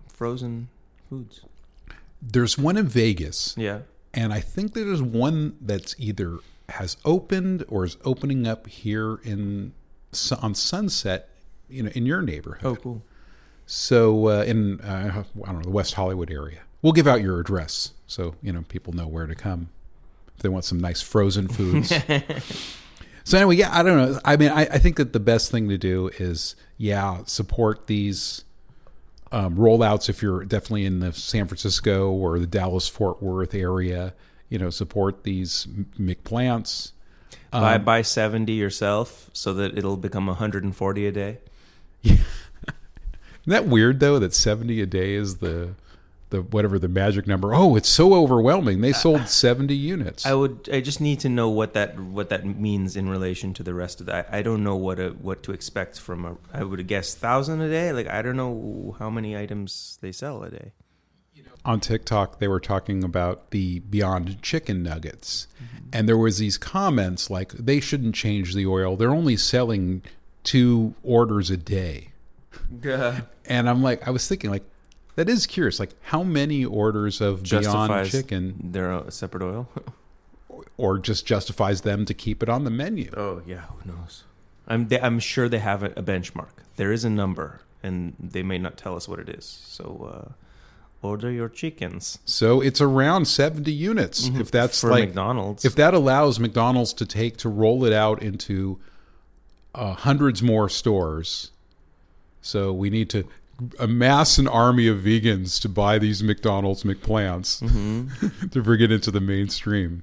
frozen 0.09 0.69
foods. 1.11 1.43
There's 2.23 2.57
one 2.57 2.79
in 2.79 2.87
Vegas, 2.89 3.55
Yeah. 3.59 3.81
And 4.15 4.33
I 4.33 4.41
think 4.41 4.75
there's 4.75 5.03
one 5.03 5.57
that's 5.61 5.95
either 5.99 6.39
has 6.69 6.97
opened 7.05 7.65
or 7.69 7.85
is 7.85 7.97
opening 8.05 8.47
up 8.47 8.67
here 8.67 9.19
in 9.25 9.73
on 10.41 10.55
Sunset, 10.55 11.29
you 11.69 11.83
know, 11.83 11.91
in 11.95 12.07
your 12.07 12.23
neighborhood. 12.23 12.65
Oh, 12.65 12.77
cool. 12.77 13.03
So 13.67 14.29
uh, 14.29 14.45
in 14.45 14.81
uh, 14.81 15.25
I 15.45 15.47
don't 15.47 15.57
know 15.57 15.63
the 15.63 15.71
West 15.71 15.95
Hollywood 15.95 16.31
area. 16.31 16.61
We'll 16.83 16.93
give 16.93 17.07
out 17.07 17.23
your 17.23 17.39
address 17.39 17.93
so 18.07 18.35
you 18.43 18.53
know 18.53 18.63
people 18.69 18.93
know 18.93 19.07
where 19.07 19.27
to 19.27 19.35
come 19.35 19.71
if 20.37 20.43
they 20.43 20.49
want 20.49 20.65
some 20.65 20.81
nice 20.81 21.01
frozen 21.01 21.49
foods. 21.49 21.89
so 23.25 23.39
anyway, 23.39 23.57
yeah, 23.57 23.71
I 23.73 23.83
don't 23.83 23.97
know. 23.97 24.21
I 24.25 24.37
mean, 24.37 24.51
I, 24.51 24.63
I 24.63 24.79
think 24.79 24.97
that 24.97 25.13
the 25.13 25.21
best 25.21 25.51
thing 25.51 25.69
to 25.69 25.79
do 25.79 26.11
is 26.19 26.57
yeah 26.77 27.23
support 27.25 27.87
these 27.87 28.45
um, 29.33 29.57
rollouts 29.57 30.09
if 30.09 30.23
you're 30.23 30.45
definitely 30.45 30.87
in 30.87 31.01
the 31.01 31.13
San 31.13 31.47
Francisco 31.47 32.11
or 32.11 32.39
the 32.39 32.47
Dallas 32.47 32.89
Fort 32.89 33.23
Worth 33.23 33.55
area. 33.55 34.15
You 34.49 34.59
know, 34.59 34.71
support 34.71 35.25
these 35.25 35.67
McPlants. 35.99 36.93
buy 37.51 37.77
Um, 37.77 37.85
buy 37.85 38.03
seventy 38.03 38.53
yourself 38.53 39.31
so 39.33 39.55
that 39.55 39.77
it'll 39.77 39.97
become 39.97 40.29
hundred 40.29 40.65
and 40.65 40.77
forty 40.77 41.07
a 41.07 41.13
day. 41.13 41.39
Isn't 42.05 42.21
that 43.47 43.67
weird 43.67 43.99
though 43.99 44.21
that 44.21 44.35
70 44.35 44.81
a 44.83 44.87
day 44.87 45.15
is 45.15 45.39
the 45.39 45.75
the 46.33 46.43
whatever 46.43 46.79
the 46.79 46.89
magic 46.89 47.29
number? 47.29 47.55
Oh, 47.55 47.77
it's 47.77 47.89
so 47.89 48.15
overwhelming. 48.15 48.81
They 48.81 48.93
sold 48.93 49.29
70 49.29 49.77
units. 49.77 50.27
I 50.27 50.35
would. 50.35 50.69
I 50.73 50.81
just 50.81 51.01
need 51.01 51.21
to 51.21 51.29
know 51.29 51.49
what 51.49 51.75
that 51.75 51.97
what 52.01 52.31
that 52.31 52.45
means 52.45 52.97
in 52.97 53.09
relation 53.09 53.55
to 53.55 53.63
the 53.63 53.75
rest 53.75 54.01
of 54.01 54.07
that. 54.07 54.29
I 54.33 54.43
don't 54.43 54.65
know 54.65 54.75
what 54.75 54.99
a, 54.99 55.11
what 55.11 55.45
to 55.45 55.53
expect 55.53 56.01
from 56.01 56.25
a. 56.25 56.37
I 56.53 56.65
would 56.65 56.85
guess 56.89 57.15
thousand 57.15 57.61
a 57.61 57.69
day. 57.69 57.93
Like 57.93 58.09
I 58.09 58.23
don't 58.23 58.37
know 58.37 58.97
how 58.99 59.09
many 59.09 59.37
items 59.37 59.99
they 60.01 60.11
sell 60.11 60.43
a 60.43 60.51
day. 60.51 60.73
On 61.65 61.79
TikTok 61.79 62.41
they 62.41 62.49
were 62.49 62.59
talking 62.59 63.05
about 63.05 63.53
the 63.53 63.79
Beyond 63.81 64.43
Chicken 64.43 64.83
nuggets. 64.83 65.47
Mm-hmm. 65.55 65.89
And 65.93 66.09
there 66.09 66.19
was 66.19 66.39
these 66.39 66.59
comments 66.59 67.31
like 67.31 67.53
they 67.53 67.79
shouldn't 67.79 68.17
change 68.17 68.55
the 68.55 68.67
oil. 68.67 68.97
They're 68.97 69.11
only 69.11 69.37
selling 69.37 70.03
two 70.43 70.95
orders 71.05 71.51
a 71.51 71.57
day. 71.57 72.09
Yeah. 72.83 73.21
And 73.47 73.69
I'm 73.69 73.83
like 73.83 74.07
I 74.09 74.11
was 74.11 74.27
thinking 74.27 74.51
like 74.51 74.65
that 75.17 75.29
is 75.29 75.47
curious. 75.47 75.79
Like 75.81 75.91
how 76.03 76.23
many 76.23 76.65
orders 76.65 77.21
of 77.21 77.43
Beyond 77.43 78.11
Chicken 78.11 78.57
their 78.63 78.93
a 78.93 79.11
separate 79.11 79.43
oil. 79.43 79.69
or 80.77 80.99
just 80.99 81.27
justifies 81.27 81.83
them 81.83 82.05
to 82.05 82.15
keep 82.15 82.43
it 82.43 82.49
on 82.49 82.65
the 82.65 82.71
menu? 82.71 83.11
oh 83.17 83.43
yeah, 83.47 83.63
who 83.63 83.93
knows? 83.93 84.25
I'm 84.67 84.89
they, 84.89 85.01
I'm 85.01 85.19
sure 85.19 85.49
they 85.49 85.59
have 85.59 85.83
a, 85.83 85.87
a 85.97 86.03
benchmark. 86.03 86.51
There 86.77 86.93
is 86.93 87.05
a 87.05 87.11
number, 87.11 87.61
and 87.83 88.15
they 88.19 88.43
may 88.43 88.59
not 88.59 88.77
tell 88.77 88.97
us 88.97 89.09
what 89.09 89.19
it 89.19 89.29
is. 89.29 89.45
So 89.45 90.11
uh, 90.29 90.33
order 91.07 91.31
your 91.31 91.49
chickens. 91.49 92.19
So 92.25 92.61
it's 92.61 92.81
around 92.81 93.27
70 93.27 93.71
units. 93.73 94.29
If 94.29 94.51
that's 94.51 94.81
for 94.81 94.91
like 94.91 95.09
McDonald's. 95.09 95.65
if 95.65 95.75
that 95.75 95.95
allows 95.95 96.39
McDonald's 96.39 96.93
to 96.95 97.07
take 97.07 97.37
to 97.39 97.49
roll 97.49 97.85
it 97.85 97.93
out 97.93 98.23
into 98.23 98.79
uh, 99.75 99.95
hundreds 99.95 100.43
more 100.43 100.69
stores, 100.69 101.51
so 102.41 102.73
we 102.73 102.91
need 102.91 103.11
to 103.11 103.25
amass 103.79 104.39
an 104.39 104.49
army 104.49 104.89
of 104.89 104.99
vegans 104.99 105.61
to 105.61 105.69
buy 105.69 105.99
these 105.99 106.23
McDonald's 106.23 106.85
McPlants 106.85 107.61
to 108.51 108.63
bring 108.63 108.81
it 108.81 108.93
into 108.93 109.11
the 109.11 109.21
mainstream. 109.21 110.03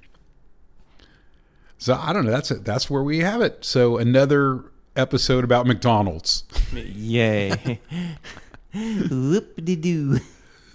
So 1.78 1.94
I 1.96 2.12
don't 2.12 2.26
know. 2.26 2.32
That's 2.32 2.52
it. 2.52 2.66
That's 2.66 2.90
where 2.90 3.04
we 3.04 3.20
have 3.20 3.42
it. 3.42 3.64
So 3.64 3.98
another 3.98 4.66
episode 4.96 5.44
about 5.44 5.66
McDonald's. 5.66 6.44
Yay! 6.74 7.80
Whoop 8.74 9.56
de 9.64 9.76
doo. 9.76 10.20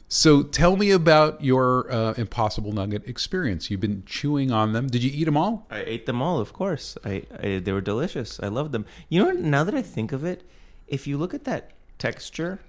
So 0.08 0.42
tell 0.42 0.76
me 0.76 0.90
about 0.90 1.44
your 1.44 1.90
uh, 1.92 2.14
Impossible 2.16 2.72
Nugget 2.72 3.06
experience. 3.06 3.70
You've 3.70 3.80
been 3.80 4.04
chewing 4.06 4.50
on 4.50 4.72
them. 4.72 4.86
Did 4.86 5.02
you 5.02 5.10
eat 5.12 5.24
them 5.24 5.36
all? 5.36 5.66
I 5.70 5.82
ate 5.84 6.06
them 6.06 6.22
all, 6.22 6.38
of 6.38 6.52
course. 6.52 6.96
I, 7.04 7.24
I 7.42 7.58
they 7.58 7.72
were 7.72 7.80
delicious. 7.80 8.40
I 8.42 8.48
loved 8.48 8.72
them. 8.72 8.86
You 9.08 9.24
know, 9.24 9.30
now 9.32 9.64
that 9.64 9.74
I 9.74 9.82
think 9.82 10.12
of 10.12 10.24
it, 10.24 10.42
if 10.86 11.06
you 11.06 11.18
look 11.18 11.34
at 11.34 11.44
that 11.44 11.72
texture 11.98 12.60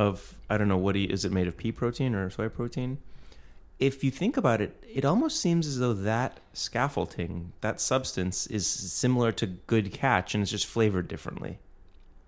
of 0.00 0.34
I 0.48 0.56
don't 0.56 0.68
know 0.68 0.78
what 0.78 0.96
you, 0.96 1.08
is 1.08 1.26
it 1.26 1.32
made 1.32 1.46
of 1.46 1.58
pea 1.58 1.72
protein 1.72 2.14
or 2.14 2.30
soy 2.30 2.48
protein. 2.48 2.98
If 3.78 4.02
you 4.02 4.10
think 4.10 4.36
about 4.38 4.60
it, 4.62 4.82
it 4.92 5.04
almost 5.04 5.40
seems 5.40 5.66
as 5.66 5.78
though 5.78 5.92
that 5.92 6.40
scaffolding, 6.54 7.52
that 7.60 7.80
substance, 7.80 8.46
is 8.46 8.66
similar 8.66 9.30
to 9.32 9.46
good 9.46 9.92
catch, 9.92 10.34
and 10.34 10.42
it's 10.42 10.50
just 10.50 10.66
flavored 10.66 11.06
differently, 11.06 11.58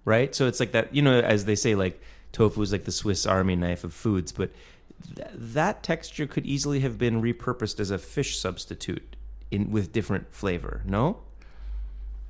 right? 0.05 0.35
So 0.35 0.47
it's 0.47 0.61
like 0.61 0.73
that, 0.73 0.95
you 0.95 1.03
know, 1.03 1.19
as 1.21 1.47
they 1.47 1.55
say, 1.55 1.75
like 1.75 2.01
tofu 2.31 2.61
is 2.61 2.73
like 2.73 2.85
the 2.85 2.93
Swiss 2.93 3.27
Army 3.27 3.57
knife 3.57 3.85
of 3.85 3.95
foods, 3.95 4.33
but 4.33 4.51
th- 5.17 5.29
that 5.35 5.83
texture 5.83 6.27
could 6.27 6.47
easily 6.47 6.81
have 6.81 6.99
been 6.99 7.23
repurposed 7.23 7.81
as 7.81 7.91
a 7.91 7.99
fish 7.99 8.39
substitute 8.39 9.17
in 9.51 9.71
with 9.71 9.93
different 9.93 10.33
flavor. 10.33 10.83
No, 10.87 11.21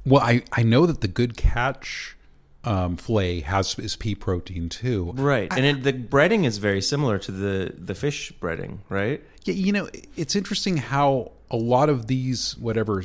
Well, 0.07 0.23
I, 0.23 0.43
I 0.53 0.63
know 0.63 0.87
that 0.87 1.01
the 1.01 1.09
good 1.09 1.37
catch 1.37 2.17
um, 2.65 2.97
fillet 2.97 3.41
has 3.41 3.79
is 3.79 3.97
pea 3.97 4.15
protein 4.15 4.69
too. 4.69 5.13
right? 5.17 5.53
and 5.53 5.65
it, 5.67 5.83
the 5.83 5.93
breading 5.93 6.45
is 6.45 6.59
very 6.59 6.81
similar 6.81 7.19
to 7.19 7.33
the 7.33 7.75
the 7.77 7.95
fish 7.95 8.33
breading, 8.41 8.79
right? 8.89 9.23
Yeah, 9.45 9.55
you 9.55 9.73
know, 9.73 9.89
it's 10.17 10.37
interesting 10.37 10.77
how 10.77 11.33
a 11.51 11.57
lot 11.57 11.89
of 11.89 12.07
these 12.07 12.57
whatever 12.59 13.03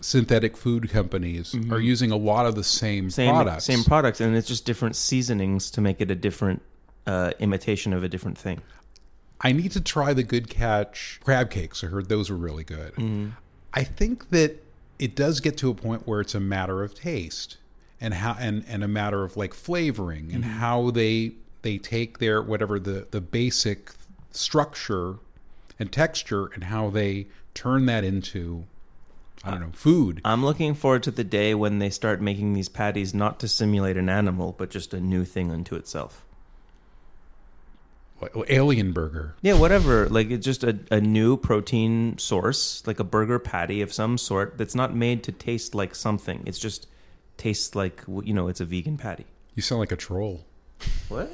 synthetic 0.00 0.56
food 0.56 0.88
companies 0.90 1.54
are 1.70 1.80
using 1.80 2.10
a 2.10 2.16
lot 2.16 2.46
of 2.46 2.54
the 2.54 2.64
same, 2.64 3.04
Mm-hmm. 3.08 3.10
Same 3.10 3.34
products. 3.34 3.64
same 3.64 3.84
products, 3.84 4.20
and 4.20 4.34
it's 4.36 4.48
just 4.48 4.64
different 4.64 4.96
seasonings 4.96 5.70
to 5.72 5.80
make 5.80 6.00
it 6.00 6.10
a 6.10 6.14
different 6.14 6.62
uh, 7.06 7.32
imitation 7.40 7.92
of 7.92 8.02
a 8.04 8.08
different 8.08 8.38
thing. 8.38 8.60
I 9.40 9.52
need 9.52 9.72
to 9.72 9.80
try 9.80 10.14
the 10.14 10.22
Good 10.24 10.48
Catch 10.48 11.20
crab 11.22 11.50
cakes. 11.50 11.84
I 11.84 11.88
heard 11.88 12.08
those 12.08 12.30
were 12.30 12.36
really 12.36 12.64
good. 12.64 12.92
I 13.74 13.84
think 13.84 14.30
that 14.30 14.62
it 14.98 15.14
does 15.14 15.40
get 15.40 15.56
to 15.58 15.70
a 15.70 15.74
point 15.74 16.06
where 16.08 16.20
it's 16.20 16.34
a 16.34 16.40
matter 16.40 16.82
of 16.82 16.94
taste 16.94 17.56
and 18.00 18.14
how 18.14 18.36
and, 18.38 18.64
and 18.68 18.84
a 18.84 18.88
matter 18.88 19.24
of 19.24 19.36
like 19.36 19.54
flavoring 19.54 20.32
and 20.32 20.44
mm-hmm. 20.44 20.58
how 20.58 20.90
they 20.90 21.32
they 21.62 21.78
take 21.78 22.18
their 22.18 22.40
whatever 22.42 22.78
the 22.78 23.06
the 23.10 23.20
basic 23.20 23.90
structure 24.30 25.16
and 25.78 25.92
texture 25.92 26.46
and 26.54 26.64
how 26.64 26.90
they 26.90 27.26
turn 27.54 27.86
that 27.86 28.04
into 28.04 28.64
I 29.44 29.50
don't 29.52 29.60
know 29.60 29.70
food. 29.72 30.20
I'm 30.24 30.44
looking 30.44 30.74
forward 30.74 31.04
to 31.04 31.10
the 31.10 31.24
day 31.24 31.54
when 31.54 31.78
they 31.78 31.90
start 31.90 32.20
making 32.20 32.54
these 32.54 32.68
patties 32.68 33.14
not 33.14 33.38
to 33.40 33.48
simulate 33.48 33.96
an 33.96 34.08
animal, 34.08 34.54
but 34.58 34.70
just 34.70 34.92
a 34.92 35.00
new 35.00 35.24
thing 35.24 35.50
unto 35.50 35.76
itself. 35.76 36.24
Alien 38.48 38.92
burger. 38.92 39.36
Yeah, 39.42 39.54
whatever. 39.54 40.08
Like 40.08 40.30
it's 40.30 40.44
just 40.44 40.64
a, 40.64 40.76
a 40.90 41.00
new 41.00 41.36
protein 41.36 42.18
source, 42.18 42.84
like 42.84 42.98
a 42.98 43.04
burger 43.04 43.38
patty 43.38 43.80
of 43.80 43.92
some 43.92 44.18
sort 44.18 44.58
that's 44.58 44.74
not 44.74 44.94
made 44.94 45.22
to 45.24 45.32
taste 45.32 45.72
like 45.72 45.94
something. 45.94 46.42
It's 46.44 46.58
just 46.58 46.88
tastes 47.38 47.74
like 47.74 48.02
you 48.22 48.34
know, 48.34 48.48
it's 48.48 48.60
a 48.60 48.64
vegan 48.64 48.98
patty. 48.98 49.26
You 49.54 49.62
sound 49.62 49.80
like 49.80 49.92
a 49.92 49.96
troll. 49.96 50.44
What? 51.08 51.30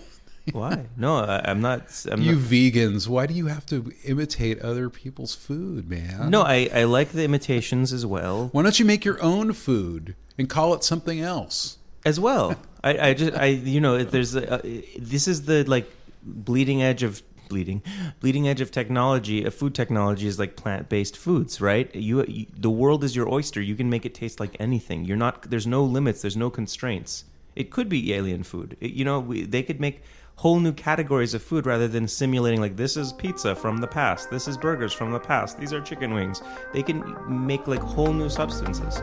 Why? 0.53 0.85
No, 0.97 1.17
I, 1.17 1.43
I'm 1.51 1.61
not. 1.61 2.07
I'm 2.11 2.21
you 2.21 2.37
not, 2.37 2.45
vegans, 2.45 3.09
why 3.09 3.27
do 3.27 3.35
you 3.35 3.47
have 3.47 3.65
to 3.67 3.93
imitate 4.05 4.61
other 4.61 4.91
people's 4.91 5.35
food, 5.35 5.89
man? 5.89 6.31
no, 6.31 6.43
I, 6.43 6.69
I 6.73 6.85
like 6.85 7.13
the 7.13 7.25
imitations 7.25 7.93
as 7.93 8.05
well. 8.05 8.51
Why 8.53 8.63
don't 8.63 8.79
you 8.79 8.85
make 8.85 9.05
your 9.05 9.23
own 9.23 9.55
food 9.55 10.15
and 10.39 10.49
call 10.49 10.75
it 10.75 10.85
something 10.85 11.21
else? 11.21 11.79
as 12.05 12.21
well. 12.21 12.57
I, 12.83 13.09
I 13.09 13.15
just 13.15 13.35
I 13.35 13.47
you 13.47 13.81
know 13.81 14.03
there's 14.05 14.35
a, 14.35 14.55
uh, 14.55 14.81
this 14.99 15.27
is 15.27 15.47
the 15.47 15.65
like 15.65 15.91
bleeding 16.23 16.83
edge 16.83 17.03
of 17.03 17.23
bleeding 17.49 17.83
bleeding 18.21 18.49
edge 18.49 18.61
of 18.61 18.71
technology. 18.71 19.45
Of 19.45 19.55
food 19.55 19.75
technology 19.75 20.27
is 20.27 20.39
like 20.39 20.57
plant 20.57 20.89
based 20.89 21.17
foods, 21.17 21.61
right? 21.61 21.95
You, 21.95 22.25
you 22.27 22.47
the 22.57 22.71
world 22.71 23.05
is 23.05 23.15
your 23.17 23.29
oyster. 23.33 23.61
You 23.61 23.75
can 23.75 23.91
make 23.91 24.05
it 24.07 24.15
taste 24.15 24.41
like 24.41 24.57
anything. 24.59 25.05
You're 25.05 25.17
not 25.17 25.51
there's 25.51 25.67
no 25.67 25.85
limits. 25.85 26.23
There's 26.23 26.37
no 26.37 26.51
constraints. 26.51 27.25
It 27.57 27.71
could 27.71 27.89
be 27.89 28.13
alien 28.15 28.43
food. 28.43 28.77
It- 28.81 28.93
you 28.93 29.05
know 29.05 29.21
we, 29.21 29.45
they 29.45 29.63
could 29.63 29.81
make 29.81 30.03
whole 30.37 30.59
new 30.59 30.73
categories 30.73 31.33
of 31.35 31.43
food 31.43 31.65
rather 31.65 31.87
than 31.87 32.09
simulating 32.09 32.61
like 32.61 32.77
this 32.77 32.97
is 32.97 33.13
pizza 33.13 33.55
from 33.55 33.79
the 33.79 33.87
past 33.87 34.31
this 34.31 34.49
is 34.49 34.57
burgers 34.59 34.93
from 34.93 35.13
the 35.13 35.21
past 35.21 35.59
these 35.61 35.73
are 35.73 35.81
chicken 35.81 36.13
wings 36.13 36.43
they 36.73 36.83
can 36.83 37.05
make 37.29 37.69
like 37.69 37.79
whole 37.81 38.13
new 38.13 38.29
substances 38.29 39.01